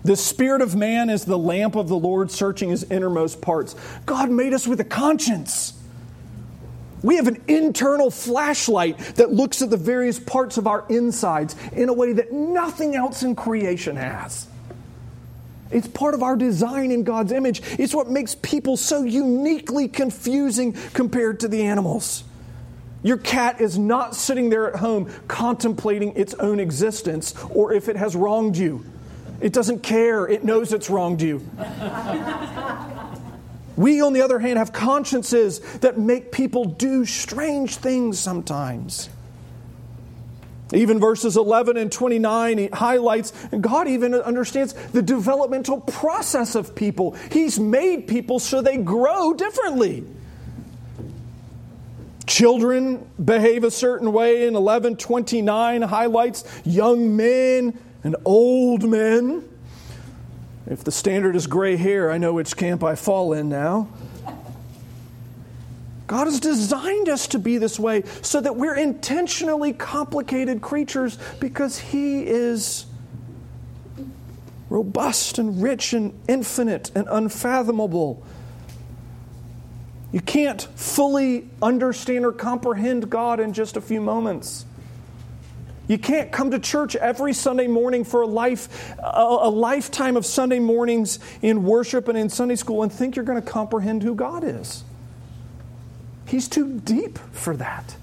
The 0.04 0.16
spirit 0.16 0.62
of 0.62 0.76
man 0.76 1.10
is 1.10 1.26
the 1.26 1.38
lamp 1.38 1.76
of 1.76 1.88
the 1.88 1.98
Lord, 1.98 2.30
searching 2.30 2.70
his 2.70 2.84
innermost 2.84 3.42
parts. 3.42 3.76
God 4.06 4.30
made 4.30 4.54
us 4.54 4.68
with 4.68 4.80
a 4.80 4.84
conscience. 4.84 5.74
We 7.06 7.18
have 7.18 7.28
an 7.28 7.40
internal 7.48 8.10
flashlight 8.10 8.98
that 9.18 9.32
looks 9.32 9.62
at 9.62 9.70
the 9.70 9.78
various 9.78 10.18
parts 10.18 10.58
of 10.58 10.66
our 10.66 10.84
insides 10.90 11.56
in 11.72 11.88
a 11.88 11.94
way 11.94 12.14
that 12.14 12.34
nothing 12.34 12.96
else 12.96 13.22
in 13.22 13.36
creation 13.36 13.96
has. 13.96 14.48
It's 15.70 15.88
part 15.88 16.16
of 16.16 16.24
our 16.24 16.36
design 16.36 16.90
in 16.90 17.04
God's 17.04 17.32
image. 17.32 17.62
It's 17.78 17.94
what 17.94 18.10
makes 18.10 18.34
people 18.34 18.76
so 18.76 19.04
uniquely 19.04 19.88
confusing 19.88 20.74
compared 20.94 21.42
to 21.42 21.48
the 21.48 21.62
animals. 21.62 22.24
Your 23.04 23.18
cat 23.18 23.62
is 23.62 23.78
not 23.78 24.16
sitting 24.16 24.50
there 24.50 24.68
at 24.68 24.80
home 24.80 25.12
contemplating 25.28 26.16
its 26.16 26.34
own 26.34 26.60
existence 26.60 27.36
or 27.52 27.72
if 27.72 27.88
it 27.88 27.98
has 27.98 28.16
wronged 28.16 28.58
you. 28.58 28.84
It 29.42 29.54
doesn't 29.54 29.84
care, 29.84 30.26
it 30.26 30.44
knows 30.44 30.74
it's 30.74 30.90
wronged 30.90 31.22
you. 31.22 31.48
We, 33.78 34.02
on 34.02 34.14
the 34.14 34.22
other 34.22 34.40
hand, 34.40 34.58
have 34.58 34.72
consciences 34.72 35.60
that 35.80 35.98
make 35.98 36.32
people 36.32 36.66
do 36.66 37.06
strange 37.06 37.76
things 37.78 38.20
sometimes. 38.20 39.10
Even 40.74 41.00
verses 41.00 41.38
11 41.38 41.78
and 41.78 41.92
29 41.92 42.58
he 42.58 42.68
highlights, 42.68 43.34
and 43.52 43.62
God 43.62 43.88
even 43.88 44.16
understands 44.16 44.74
the 44.74 45.02
developmental 45.02 45.80
process 45.80 46.56
of 46.56 46.76
people. 46.76 47.16
He's 47.32 47.60
made 47.60 48.08
people 48.08 48.40
so 48.40 48.62
they 48.62 48.78
grow 48.78 49.34
differently. 49.34 50.04
Children 52.26 53.08
behave 53.24 53.64
a 53.64 53.70
certain 53.70 54.12
way, 54.12 54.48
and 54.48 54.56
1129 54.56 55.84
highlights 55.84 56.44
young 56.66 57.16
men 57.16 57.80
and 58.04 58.16
old 58.26 58.84
men. 58.90 59.48
If 60.68 60.84
the 60.84 60.92
standard 60.92 61.36
is 61.36 61.48
gray 61.48 61.76
hair, 61.76 62.12
I 62.12 62.18
know 62.18 62.34
which 62.34 62.58
camp 62.58 62.84
I 62.84 62.96
fall 62.96 63.34
in 63.34 63.50
now. 63.50 63.88
God 66.08 66.26
has 66.26 66.40
designed 66.40 67.10
us 67.10 67.28
to 67.28 67.40
be 67.40 67.58
this 67.58 67.80
way 67.80 68.04
so 68.22 68.40
that 68.42 68.56
we're 68.56 68.76
intentionally 68.76 69.74
complicated 69.74 70.62
creatures 70.62 71.18
because 71.40 71.80
He 71.80 72.26
is 72.26 72.86
robust 74.70 75.40
and 75.40 75.62
rich 75.62 75.94
and 75.94 76.14
infinite 76.28 76.92
and 76.96 77.08
unfathomable. 77.10 78.24
You 80.12 80.22
can't 80.22 80.62
fully 80.76 81.50
understand 81.62 82.26
or 82.26 82.32
comprehend 82.32 83.10
God 83.10 83.40
in 83.40 83.54
just 83.54 83.76
a 83.78 83.82
few 83.82 84.02
moments. 84.02 84.66
You 85.88 85.98
can't 85.98 86.32
come 86.32 86.52
to 86.52 86.60
church 86.60 86.96
every 86.96 87.34
Sunday 87.34 87.68
morning 87.68 88.04
for 88.04 88.22
a 88.22 88.28
life 88.28 88.94
a, 88.98 89.38
a, 89.42 89.50
lifetime 89.50 90.18
of 90.18 90.26
Sunday 90.26 90.60
mornings 90.60 91.20
in 91.42 91.64
worship 91.64 92.08
and 92.08 92.18
in 92.18 92.30
Sunday 92.30 92.56
school 92.56 92.82
and 92.84 92.92
think 92.92 93.16
you're 93.16 93.26
going 93.26 93.42
to 93.42 93.48
comprehend 93.48 94.02
who 94.02 94.16
God 94.16 94.44
is. 94.44 94.84
He's 96.28 96.48
too 96.48 96.80
deep 96.80 97.20
for 97.32 97.56
that. 97.58 97.96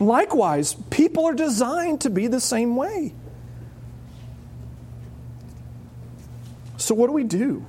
Likewise, 0.00 0.74
people 0.90 1.26
are 1.26 1.34
designed 1.34 2.00
to 2.02 2.10
be 2.10 2.26
the 2.26 2.40
same 2.40 2.74
way. 2.74 3.12
So 6.78 6.94
what 6.94 7.06
do 7.06 7.12
we 7.12 7.24
do? 7.24 7.64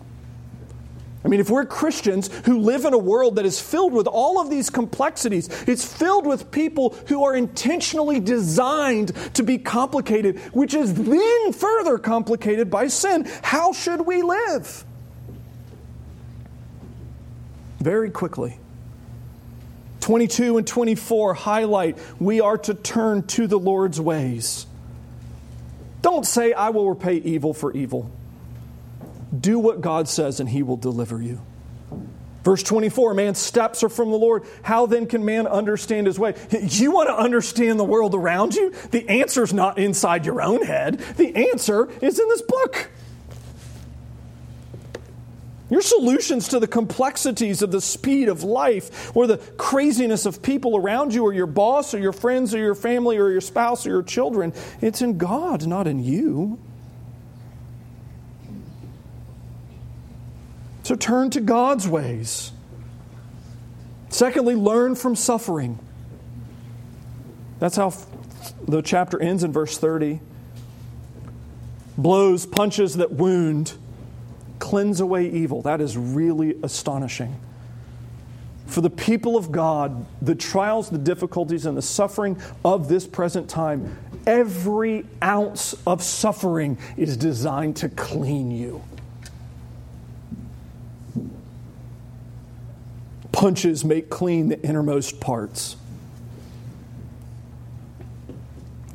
I 1.23 1.29
mean, 1.29 1.39
if 1.39 1.49
we're 1.49 1.65
Christians 1.65 2.29
who 2.45 2.59
live 2.59 2.83
in 2.83 2.93
a 2.93 2.97
world 2.97 3.37
that 3.37 3.45
is 3.45 3.59
filled 3.59 3.93
with 3.93 4.07
all 4.07 4.41
of 4.41 4.49
these 4.49 4.69
complexities, 4.69 5.47
it's 5.67 5.85
filled 5.85 6.25
with 6.25 6.51
people 6.51 6.95
who 7.07 7.23
are 7.23 7.33
intentionally 7.33 8.19
designed 8.19 9.13
to 9.35 9.43
be 9.43 9.57
complicated, 9.57 10.37
which 10.51 10.73
is 10.73 10.93
then 10.93 11.53
further 11.53 11.97
complicated 11.97 12.69
by 12.69 12.87
sin. 12.87 13.25
How 13.41 13.71
should 13.71 14.01
we 14.01 14.21
live? 14.21 14.83
Very 17.79 18.11
quickly. 18.11 18.59
22 20.01 20.57
and 20.57 20.67
24 20.67 21.33
highlight 21.33 21.97
we 22.19 22.41
are 22.41 22.57
to 22.57 22.73
turn 22.73 23.23
to 23.27 23.47
the 23.47 23.57
Lord's 23.57 24.01
ways. 24.01 24.65
Don't 26.01 26.25
say, 26.25 26.51
I 26.51 26.69
will 26.69 26.89
repay 26.89 27.15
evil 27.15 27.53
for 27.53 27.71
evil. 27.71 28.11
Do 29.37 29.59
what 29.59 29.81
God 29.81 30.07
says, 30.07 30.39
and 30.39 30.47
he 30.47 30.63
will 30.63 30.77
deliver 30.77 31.21
you. 31.21 31.41
Verse 32.43 32.61
24, 32.61 33.13
man's 33.13 33.39
steps 33.39 33.83
are 33.83 33.89
from 33.89 34.11
the 34.11 34.17
Lord. 34.17 34.43
How 34.63 34.85
then 34.85 35.05
can 35.05 35.23
man 35.23 35.47
understand 35.47 36.07
his 36.07 36.19
way? 36.19 36.35
You 36.51 36.91
want 36.91 37.07
to 37.07 37.15
understand 37.15 37.79
the 37.79 37.85
world 37.85 38.13
around 38.13 38.53
you? 38.53 38.73
The 38.91 39.07
answer 39.07 39.43
is 39.43 39.53
not 39.53 39.77
inside 39.77 40.25
your 40.25 40.41
own 40.41 40.61
head. 40.61 40.99
The 41.15 41.51
answer 41.51 41.89
is 42.01 42.19
in 42.19 42.27
this 42.27 42.41
book. 42.41 42.89
Your 45.69 45.81
solutions 45.81 46.49
to 46.49 46.59
the 46.59 46.67
complexities 46.67 47.61
of 47.61 47.71
the 47.71 47.81
speed 47.81 48.27
of 48.27 48.43
life 48.43 49.15
or 49.15 49.25
the 49.25 49.37
craziness 49.37 50.25
of 50.25 50.43
people 50.43 50.75
around 50.75 51.13
you 51.13 51.23
or 51.23 51.33
your 51.33 51.47
boss 51.47 51.93
or 51.93 51.99
your 51.99 52.11
friends 52.11 52.53
or 52.53 52.59
your 52.59 52.75
family 52.75 53.17
or 53.17 53.31
your 53.31 53.41
spouse 53.41 53.87
or 53.87 53.89
your 53.89 54.03
children, 54.03 54.53
it's 54.81 55.01
in 55.01 55.17
God, 55.17 55.65
not 55.65 55.87
in 55.87 56.03
you. 56.03 56.59
So 60.83 60.95
turn 60.95 61.29
to 61.31 61.41
God's 61.41 61.87
ways. 61.87 62.51
Secondly, 64.09 64.53
learn 64.53 64.95
from 64.95 65.15
suffering. 65.15 65.79
That's 67.59 67.77
how 67.77 67.93
the 68.67 68.81
chapter 68.81 69.19
ends 69.21 69.43
in 69.43 69.53
verse 69.53 69.77
30. 69.77 70.19
Blows, 71.97 72.45
punches 72.45 72.95
that 72.97 73.11
wound, 73.11 73.73
cleanse 74.59 74.99
away 74.99 75.29
evil. 75.29 75.61
That 75.61 75.79
is 75.79 75.97
really 75.97 76.57
astonishing. 76.63 77.39
For 78.65 78.81
the 78.81 78.89
people 78.89 79.37
of 79.37 79.51
God, 79.51 80.05
the 80.21 80.35
trials, 80.35 80.89
the 80.89 80.97
difficulties, 80.97 81.65
and 81.65 81.77
the 81.77 81.81
suffering 81.81 82.41
of 82.65 82.89
this 82.89 83.07
present 83.07 83.49
time, 83.49 83.97
every 84.27 85.05
ounce 85.23 85.75
of 85.85 86.03
suffering 86.03 86.77
is 86.97 87.15
designed 87.15 87.77
to 87.77 87.89
clean 87.89 88.51
you. 88.51 88.81
Punches 93.43 93.83
make 93.83 94.09
clean 94.09 94.47
the 94.47 94.61
innermost 94.61 95.19
parts. 95.19 95.75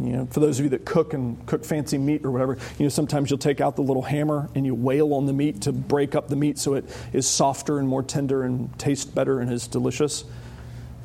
You 0.01 0.13
know, 0.13 0.27
for 0.31 0.41
those 0.41 0.59
of 0.59 0.65
you 0.65 0.71
that 0.71 0.87
cook 0.87 1.13
and 1.13 1.45
cook 1.45 1.67
fancy 1.67 1.99
meat 1.99 2.25
or 2.25 2.31
whatever, 2.31 2.57
you 2.79 2.87
know, 2.87 2.89
sometimes 2.89 3.29
you'll 3.29 3.39
take 3.39 3.61
out 3.61 3.77
the 3.77 3.83
little 3.83 4.01
hammer 4.01 4.49
and 4.55 4.65
you 4.65 4.75
wail 4.75 5.13
on 5.13 5.27
the 5.27 5.35
meat 5.35 5.61
to 5.63 5.73
break 5.73 6.15
up 6.15 6.29
the 6.29 6.37
meat 6.37 6.57
so 6.57 6.73
it 6.73 6.87
is 7.13 7.29
softer 7.29 7.79
and 7.79 7.87
more 7.87 8.03
tender 8.03 8.43
and 8.43 8.77
tastes 8.79 9.05
better 9.05 9.39
and 9.39 9.53
is 9.53 9.67
delicious. 9.67 10.25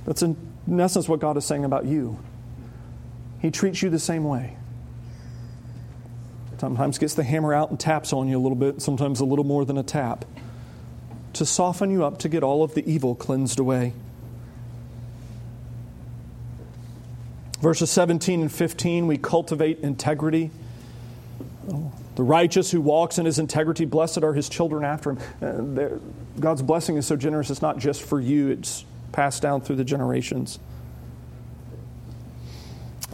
That's 0.06 0.24
in, 0.24 0.38
in 0.66 0.80
essence 0.80 1.10
what 1.10 1.20
God 1.20 1.36
is 1.36 1.44
saying 1.44 1.66
about 1.66 1.84
you. 1.84 2.18
He 3.42 3.52
treats 3.52 3.82
you 3.82 3.90
the 3.90 4.00
same 4.00 4.24
way. 4.24 4.56
Sometimes 6.60 6.98
gets 6.98 7.16
the 7.16 7.26
hammer 7.26 7.54
out 7.54 7.72
and 7.72 7.78
taps 7.78 8.14
on 8.14 8.30
you 8.30 8.38
a 8.38 8.40
little 8.40 8.56
bit, 8.56 8.82
sometimes 8.82 9.20
a 9.20 9.26
little 9.26 9.44
more 9.44 9.66
than 9.66 9.78
a 9.78 9.84
tap 9.84 10.24
to 11.34 11.46
soften 11.46 11.90
you 11.92 12.06
up 12.06 12.20
to 12.20 12.30
get 12.30 12.44
all 12.44 12.64
of 12.64 12.74
the 12.74 12.90
evil 12.90 13.16
cleansed 13.16 13.60
away. 13.60 13.94
Verses 17.60 17.90
17 17.90 18.42
and 18.42 18.52
15, 18.52 19.08
we 19.08 19.18
cultivate 19.18 19.80
integrity. 19.80 20.52
The 22.16 22.24
righteous 22.24 22.72
who 22.72 22.82
walks 22.82 23.18
in 23.18 23.26
his 23.26 23.40
integrity, 23.40 23.86
blessed 23.86 24.22
are 24.22 24.34
his 24.34 24.50
children 24.50 24.84
after 24.84 25.12
him. 25.12 25.80
Uh, 25.80 26.40
God's 26.40 26.62
blessing 26.62 26.98
is 26.98 27.08
so 27.08 27.16
generous, 27.16 27.50
it's 27.50 27.62
not 27.62 27.78
just 27.78 28.02
for 28.02 28.20
you, 28.20 28.50
it's 28.50 28.86
passed 29.14 29.42
down 29.42 29.62
through 29.62 29.78
the 29.78 29.84
generations. 29.84 30.60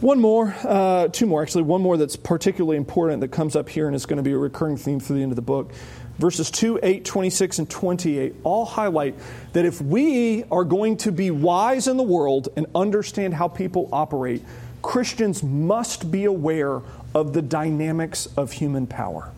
One 0.00 0.20
more, 0.20 0.54
uh, 0.64 1.08
two 1.08 1.26
more 1.26 1.42
actually, 1.42 1.62
one 1.62 1.82
more 1.82 1.96
that's 1.96 2.16
particularly 2.16 2.76
important 2.76 3.20
that 3.20 3.28
comes 3.28 3.54
up 3.54 3.68
here 3.68 3.86
and 3.86 3.94
is 3.94 4.06
going 4.06 4.16
to 4.16 4.22
be 4.22 4.32
a 4.32 4.38
recurring 4.38 4.78
theme 4.78 4.98
through 4.98 5.16
the 5.16 5.22
end 5.22 5.32
of 5.32 5.36
the 5.36 5.42
book 5.42 5.72
verses 6.20 6.50
2, 6.50 6.80
8, 6.82 7.04
26, 7.04 7.58
and 7.60 7.70
28 7.70 8.34
all 8.44 8.66
highlight 8.66 9.14
that 9.54 9.64
if 9.64 9.80
we 9.80 10.44
are 10.50 10.64
going 10.64 10.98
to 10.98 11.10
be 11.10 11.30
wise 11.30 11.88
in 11.88 11.96
the 11.96 12.02
world 12.02 12.48
and 12.56 12.66
understand 12.74 13.34
how 13.34 13.48
people 13.48 13.88
operate, 13.92 14.44
Christians 14.82 15.42
must 15.42 16.10
be 16.10 16.24
aware 16.24 16.82
of 17.14 17.32
the 17.32 17.42
dynamics 17.42 18.26
of 18.36 18.52
human 18.52 18.86
power. 18.86 19.32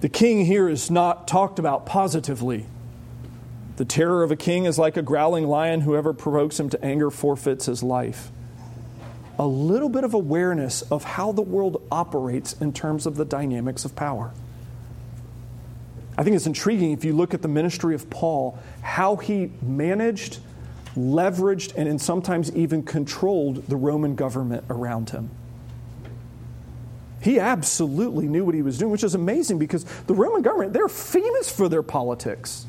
The 0.00 0.08
king 0.08 0.44
here 0.44 0.68
is 0.68 0.90
not 0.90 1.26
talked 1.26 1.58
about 1.58 1.84
positively. 1.84 2.66
The 3.76 3.84
terror 3.84 4.22
of 4.22 4.30
a 4.30 4.36
king 4.36 4.64
is 4.64 4.78
like 4.78 4.96
a 4.96 5.02
growling 5.02 5.46
lion. 5.46 5.80
Whoever 5.80 6.12
provokes 6.12 6.60
him 6.60 6.70
to 6.70 6.84
anger 6.84 7.10
forfeits 7.10 7.66
his 7.66 7.82
life 7.82 8.30
a 9.38 9.46
little 9.46 9.88
bit 9.88 10.04
of 10.04 10.14
awareness 10.14 10.82
of 10.82 11.04
how 11.04 11.32
the 11.32 11.42
world 11.42 11.82
operates 11.90 12.54
in 12.54 12.72
terms 12.72 13.06
of 13.06 13.16
the 13.16 13.24
dynamics 13.24 13.84
of 13.84 13.94
power. 13.94 14.32
I 16.18 16.22
think 16.22 16.34
it's 16.36 16.46
intriguing 16.46 16.92
if 16.92 17.04
you 17.04 17.12
look 17.12 17.34
at 17.34 17.42
the 17.42 17.48
ministry 17.48 17.94
of 17.94 18.08
Paul, 18.08 18.58
how 18.80 19.16
he 19.16 19.52
managed, 19.60 20.38
leveraged, 20.96 21.74
and 21.76 22.00
sometimes 22.00 22.54
even 22.56 22.82
controlled 22.82 23.66
the 23.66 23.76
Roman 23.76 24.14
government 24.14 24.64
around 24.70 25.10
him. 25.10 25.28
He 27.20 27.38
absolutely 27.38 28.28
knew 28.28 28.44
what 28.44 28.54
he 28.54 28.62
was 28.62 28.78
doing, 28.78 28.90
which 28.92 29.04
is 29.04 29.14
amazing 29.14 29.58
because 29.58 29.84
the 30.06 30.14
Roman 30.14 30.42
government, 30.42 30.72
they're 30.72 30.88
famous 30.88 31.50
for 31.50 31.68
their 31.68 31.82
politics. 31.82 32.66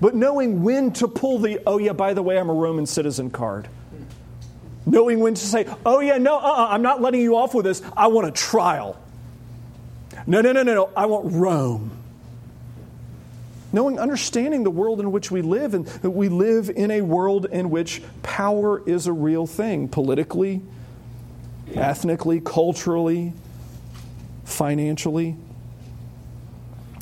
But 0.00 0.14
knowing 0.14 0.62
when 0.62 0.92
to 0.94 1.08
pull 1.08 1.38
the, 1.38 1.60
oh, 1.66 1.78
yeah, 1.78 1.92
by 1.92 2.14
the 2.14 2.22
way, 2.22 2.38
I'm 2.38 2.48
a 2.48 2.54
Roman 2.54 2.86
citizen 2.86 3.30
card 3.30 3.68
knowing 4.86 5.20
when 5.20 5.34
to 5.34 5.46
say, 5.46 5.66
oh, 5.86 6.00
yeah, 6.00 6.18
no, 6.18 6.38
uh-uh, 6.38 6.68
I'm 6.70 6.82
not 6.82 7.00
letting 7.00 7.20
you 7.20 7.36
off 7.36 7.54
with 7.54 7.64
this. 7.64 7.82
I 7.96 8.08
want 8.08 8.26
a 8.26 8.32
trial. 8.32 8.98
No, 10.26 10.40
no, 10.40 10.52
no, 10.52 10.62
no, 10.62 10.74
no. 10.74 10.90
I 10.96 11.06
want 11.06 11.32
Rome. 11.32 11.90
Knowing, 13.72 13.98
understanding 13.98 14.64
the 14.64 14.70
world 14.70 15.00
in 15.00 15.12
which 15.12 15.30
we 15.30 15.40
live, 15.40 15.72
and 15.72 15.86
that 15.86 16.10
we 16.10 16.28
live 16.28 16.68
in 16.68 16.90
a 16.90 17.00
world 17.00 17.46
in 17.46 17.70
which 17.70 18.02
power 18.22 18.86
is 18.86 19.06
a 19.06 19.12
real 19.12 19.46
thing 19.46 19.88
politically, 19.88 20.60
ethnically, 21.74 22.40
culturally, 22.40 23.32
financially. 24.44 25.36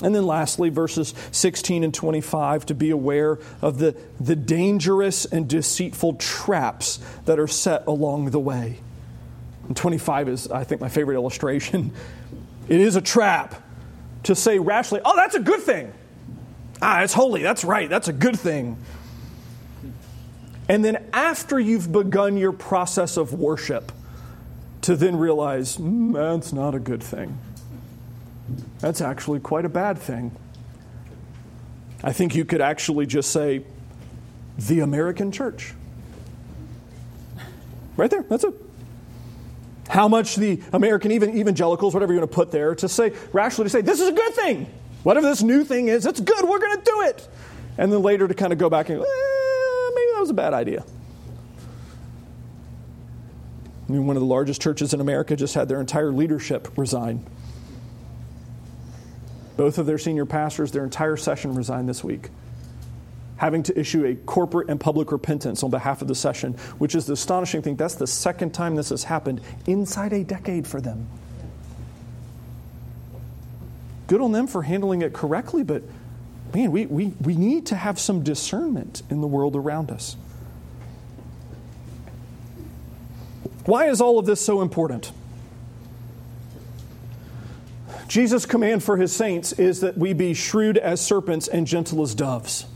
And 0.03 0.15
then 0.15 0.27
lastly, 0.27 0.71
verses 0.71 1.15
16 1.31 1.85
and 1.85 1.93
25, 1.93 2.67
to 2.67 2.75
be 2.75 2.91
aware 2.91 3.39
of 3.61 3.79
the, 3.79 3.97
the 4.19 4.35
dangerous 4.35 5.27
and 5.27 5.49
deceitful 5.49 6.15
traps 6.15 7.01
that 7.27 7.39
are 7.39 7.47
set 7.47 7.87
along 7.87 8.31
the 8.31 8.41
way. 8.41 8.79
And 9.67 9.77
25 9.77 10.29
is, 10.29 10.51
I 10.51 10.65
think, 10.65 10.81
my 10.81 10.89
favorite 10.89 11.17
illustration. 11.17 11.93
It 12.69 12.81
is 12.81 12.95
a 12.95 13.01
trap 13.01 13.61
to 14.23 14.37
say 14.37 14.61
rashly, 14.61 15.01
oh, 15.05 15.17
that's 15.17 15.35
a 15.35 15.41
good 15.41 15.61
thing. 15.61 15.93
Ah, 16.81 17.03
it's 17.03 17.13
holy. 17.13 17.43
That's 17.43 17.65
right. 17.65 17.91
That's 17.91 18.07
a 18.07 18.13
good 18.13 18.39
thing. 18.39 18.79
And 20.69 20.85
then 20.85 21.05
after 21.13 21.59
you've 21.59 21.91
begun 21.91 22.37
your 22.37 22.53
process 22.53 23.17
of 23.17 23.35
worship, 23.35 23.91
to 24.83 24.97
then 24.97 25.17
realize, 25.17 25.77
mm, 25.77 26.13
that's 26.13 26.53
not 26.53 26.75
a 26.75 26.79
good 26.79 27.03
thing. 27.03 27.39
That's 28.81 29.01
actually 29.01 29.41
quite 29.41 29.65
a 29.65 29.69
bad 29.69 29.99
thing. 29.99 30.35
I 32.03 32.13
think 32.13 32.35
you 32.35 32.45
could 32.45 32.61
actually 32.61 33.07
just 33.07 33.31
say, 33.31 33.65
the 34.59 34.81
American 34.81 35.33
church. 35.33 35.75
Right 37.97 38.11
there, 38.11 38.23
that's 38.23 38.45
it. 38.45 38.55
How 39.89 40.07
much 40.07 40.37
the 40.37 40.63
American 40.73 41.13
even 41.13 41.37
evangelicals, 41.37 41.95
whatever 41.95 42.13
you're 42.13 42.21
going 42.21 42.29
to 42.29 42.35
put 42.35 42.53
there, 42.53 42.75
to 42.77 42.89
say 42.89 43.13
rationally 43.33 43.67
to 43.67 43.71
say 43.71 43.81
this 43.81 44.01
is 44.01 44.09
a 44.09 44.13
good 44.13 44.35
thing. 44.35 44.67
Whatever 45.03 45.27
this 45.27 45.43
new 45.43 45.65
thing 45.65 45.89
is, 45.89 46.07
it's 46.07 46.21
good. 46.21 46.45
We're 46.45 46.59
going 46.59 46.79
to 46.79 46.85
do 46.85 47.01
it. 47.03 47.29
And 47.79 47.93
then 47.93 48.03
later 48.03 48.29
to 48.29 48.35
kind 48.35 48.53
of 48.53 48.59
go 48.59 48.71
back 48.71 48.89
and 48.89 48.99
go, 48.99 49.05
eh, 49.05 49.91
maybe 49.95 50.13
that 50.13 50.21
was 50.21 50.31
a 50.31 50.35
bad 50.35 50.55
idea. 50.55 50.85
I 53.89 53.93
mean, 53.93 54.07
one 54.07 54.17
of 54.17 54.21
the 54.21 54.27
largest 54.27 54.63
churches 54.63 54.95
in 54.95 55.01
America 55.01 55.35
just 55.35 55.55
had 55.55 55.69
their 55.69 55.81
entire 55.81 56.13
leadership 56.13 56.69
resign. 56.77 57.27
Both 59.61 59.77
of 59.77 59.85
their 59.85 59.99
senior 59.99 60.25
pastors, 60.25 60.73
their 60.73 60.85
entire 60.85 61.19
session 61.19 61.55
resigned 61.55 61.87
this 61.87 62.03
week, 62.03 62.31
having 63.37 63.63
to 63.65 63.79
issue 63.79 64.07
a 64.07 64.15
corporate 64.15 64.71
and 64.71 64.81
public 64.81 65.13
repentance 65.13 65.63
on 65.63 65.71
behalf 65.71 66.01
of 66.01 66.09
the 66.09 66.15
session, 66.15 66.55
which 66.79 66.95
is 66.95 67.05
the 67.05 67.13
astonishing 67.13 67.61
thing. 67.61 67.77
That's 67.77 67.97
the 67.97 68.07
second 68.07 68.55
time 68.55 68.75
this 68.75 68.89
has 68.89 69.05
happened 69.05 69.43
inside 69.67 70.15
a 70.15 70.25
decade 70.25 70.67
for 70.67 70.81
them. 70.81 71.07
Good 74.07 74.23
on 74.23 74.33
them 74.33 74.47
for 74.47 74.63
handling 74.63 75.03
it 75.03 75.13
correctly, 75.13 75.63
but 75.63 75.83
man, 76.55 76.73
we, 76.73 76.87
we, 76.87 77.09
we 77.21 77.37
need 77.37 77.67
to 77.67 77.77
have 77.77 78.01
some 78.01 78.23
discernment 78.23 79.03
in 79.11 79.21
the 79.21 79.27
world 79.27 79.57
around 79.57 79.91
us. 79.91 80.17
Why 83.67 83.91
is 83.91 84.01
all 84.01 84.19
of 84.19 84.25
this 84.25 84.41
so 84.41 84.63
important? 84.63 85.13
Jesus' 88.11 88.45
command 88.45 88.83
for 88.83 88.97
his 88.97 89.15
saints 89.15 89.53
is 89.53 89.83
that 89.83 89.97
we 89.97 90.15
be 90.15 90.35
shrewd 90.35 90.77
as 90.77 91.01
serpents 91.01 91.47
and 91.47 91.65
gentle 91.65 92.03
as 92.03 92.13
doves. 92.13 92.67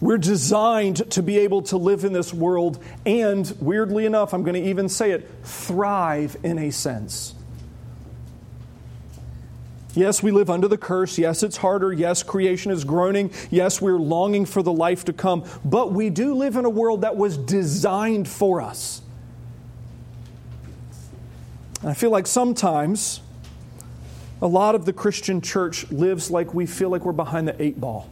We're 0.00 0.16
designed 0.16 1.10
to 1.10 1.24
be 1.24 1.38
able 1.38 1.62
to 1.62 1.76
live 1.76 2.04
in 2.04 2.12
this 2.12 2.32
world 2.32 2.80
and, 3.04 3.52
weirdly 3.60 4.06
enough, 4.06 4.32
I'm 4.32 4.44
going 4.44 4.54
to 4.54 4.68
even 4.70 4.88
say 4.88 5.10
it, 5.10 5.28
thrive 5.42 6.36
in 6.44 6.56
a 6.56 6.70
sense. 6.70 7.34
Yes, 9.92 10.22
we 10.22 10.30
live 10.30 10.50
under 10.50 10.68
the 10.68 10.78
curse. 10.78 11.18
Yes, 11.18 11.42
it's 11.42 11.56
harder. 11.56 11.92
Yes, 11.92 12.22
creation 12.22 12.70
is 12.70 12.84
groaning. 12.84 13.32
Yes, 13.50 13.82
we're 13.82 13.98
longing 13.98 14.44
for 14.44 14.62
the 14.62 14.72
life 14.72 15.06
to 15.06 15.12
come. 15.12 15.44
But 15.64 15.90
we 15.90 16.10
do 16.10 16.34
live 16.34 16.54
in 16.54 16.64
a 16.64 16.70
world 16.70 17.00
that 17.00 17.16
was 17.16 17.36
designed 17.36 18.28
for 18.28 18.60
us. 18.60 19.02
I 21.84 21.94
feel 21.94 22.10
like 22.10 22.28
sometimes 22.28 23.20
a 24.40 24.46
lot 24.46 24.74
of 24.74 24.84
the 24.84 24.92
Christian 24.92 25.40
church 25.40 25.90
lives 25.90 26.30
like 26.30 26.54
we 26.54 26.66
feel 26.66 26.90
like 26.90 27.04
we're 27.04 27.12
behind 27.12 27.48
the 27.48 27.60
eight 27.62 27.80
ball. 27.80 28.08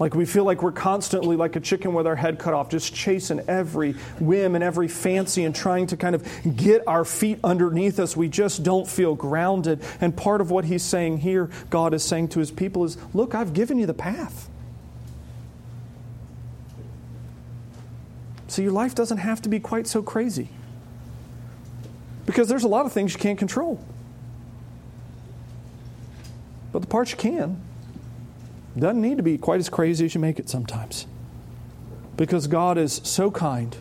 Like 0.00 0.14
we 0.14 0.24
feel 0.24 0.44
like 0.44 0.62
we're 0.62 0.72
constantly 0.72 1.36
like 1.36 1.56
a 1.56 1.60
chicken 1.60 1.92
with 1.92 2.06
our 2.06 2.16
head 2.16 2.38
cut 2.38 2.54
off, 2.54 2.70
just 2.70 2.94
chasing 2.94 3.40
every 3.46 3.92
whim 4.18 4.54
and 4.54 4.64
every 4.64 4.88
fancy 4.88 5.44
and 5.44 5.54
trying 5.54 5.86
to 5.88 5.96
kind 5.98 6.14
of 6.14 6.26
get 6.56 6.82
our 6.86 7.04
feet 7.04 7.38
underneath 7.44 8.00
us. 8.00 8.16
We 8.16 8.28
just 8.28 8.62
don't 8.62 8.88
feel 8.88 9.14
grounded. 9.14 9.82
And 10.00 10.16
part 10.16 10.40
of 10.40 10.50
what 10.50 10.64
he's 10.64 10.82
saying 10.82 11.18
here, 11.18 11.50
God 11.68 11.92
is 11.92 12.02
saying 12.02 12.28
to 12.28 12.38
his 12.38 12.50
people, 12.50 12.82
is 12.84 12.96
look, 13.12 13.34
I've 13.34 13.52
given 13.52 13.78
you 13.78 13.84
the 13.84 13.92
path. 13.92 14.48
So 18.48 18.62
your 18.62 18.72
life 18.72 18.94
doesn't 18.94 19.18
have 19.18 19.42
to 19.42 19.50
be 19.50 19.60
quite 19.60 19.86
so 19.86 20.02
crazy. 20.02 20.48
Because 22.30 22.46
there's 22.46 22.62
a 22.62 22.68
lot 22.68 22.86
of 22.86 22.92
things 22.92 23.12
you 23.12 23.18
can't 23.18 23.40
control. 23.40 23.84
But 26.70 26.78
the 26.78 26.86
parts 26.86 27.10
you 27.10 27.16
can, 27.16 27.60
doesn't 28.78 29.02
need 29.02 29.16
to 29.16 29.24
be 29.24 29.36
quite 29.36 29.58
as 29.58 29.68
crazy 29.68 30.04
as 30.04 30.14
you 30.14 30.20
make 30.20 30.38
it 30.38 30.48
sometimes. 30.48 31.08
Because 32.16 32.46
God 32.46 32.78
is 32.78 33.00
so 33.02 33.32
kind 33.32 33.76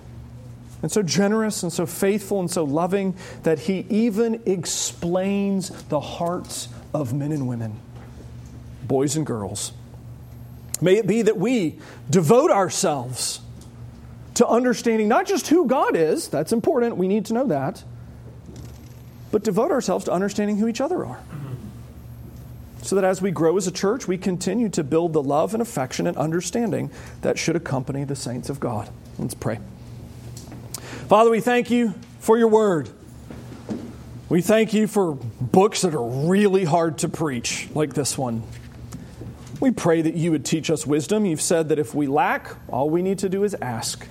and 0.82 0.91
so 0.91 1.04
generous 1.04 1.62
and 1.62 1.72
so 1.72 1.86
faithful 1.86 2.39
and 2.39 2.50
so 2.50 2.64
loving 2.64 3.16
that 3.43 3.60
He 3.60 3.86
even 3.88 4.41
explains 4.47 5.70
the 5.84 6.00
hearts 6.00 6.70
of 6.91 7.14
men 7.14 7.32
and 7.32 7.47
women, 7.47 7.80
boys 8.88 9.16
and 9.16 9.28
girls. 9.28 9.74
May 10.82 10.95
it 10.95 11.06
be 11.06 11.22
that 11.22 11.38
we 11.38 11.78
devote 12.10 12.50
ourselves 12.50 13.41
to 14.34 14.47
understanding 14.47 15.08
not 15.08 15.28
just 15.28 15.50
who 15.50 15.68
God 15.68 15.95
is, 15.95 16.30
that's 16.30 16.52
important, 16.52 16.97
we 16.97 17.08
need 17.08 17.28
to 17.28 17.36
know 17.36 17.45
that, 17.45 17.84
but 19.32 19.43
devote 19.43 19.71
ourselves 19.71 20.05
to 20.05 20.11
understanding 20.11 20.57
who 20.57 20.67
each 20.67 20.82
other 20.82 21.05
are 21.05 21.19
so 22.82 22.95
that 22.95 23.03
as 23.03 23.21
we 23.21 23.32
grow 23.32 23.57
as 23.57 23.67
a 23.67 23.71
church, 23.71 24.07
we 24.07 24.17
continue 24.17 24.69
to 24.69 24.84
build 24.84 25.13
the 25.13 25.21
love 25.21 25.53
and 25.53 25.61
affection 25.61 26.07
and 26.07 26.17
understanding 26.17 26.89
that 27.21 27.38
should 27.38 27.55
accompany 27.55 28.03
the 28.03 28.15
saints 28.15 28.49
of 28.49 28.59
God. 28.59 28.89
Let's 29.17 29.34
pray. 29.34 29.59
Father, 31.07 31.30
we 31.30 31.41
thank 31.41 31.69
you 31.69 31.93
for 32.19 32.38
your 32.38 32.47
word. 32.47 32.89
We 34.30 34.41
thank 34.41 34.73
you 34.73 34.88
for 34.88 35.13
books 35.13 35.82
that 35.82 35.93
are 35.93 36.27
really 36.27 36.63
hard 36.63 36.99
to 36.99 37.09
preach, 37.09 37.67
like 37.73 37.93
this 37.93 38.17
one. 38.17 38.43
We 39.59 39.71
pray 39.71 40.01
that 40.01 40.13
you 40.13 40.32
would 40.32 40.45
teach 40.45 40.69
us 40.69 40.88
wisdom. 40.88 41.25
You've 41.25 41.41
said 41.41 41.69
that 41.69 41.80
if 41.80 41.93
we 41.93 42.07
lack, 42.07 42.55
all 42.69 42.89
we 42.89 43.01
need 43.01 43.19
to 43.19 43.30
do 43.30 43.43
is 43.43 43.55
ask. 43.61 44.07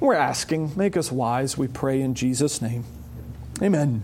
We're 0.00 0.14
asking. 0.14 0.72
Make 0.76 0.96
us 0.96 1.12
wise, 1.12 1.56
we 1.56 1.68
pray 1.68 2.00
in 2.00 2.14
Jesus' 2.14 2.60
name. 2.60 2.84
Amen. 3.62 4.02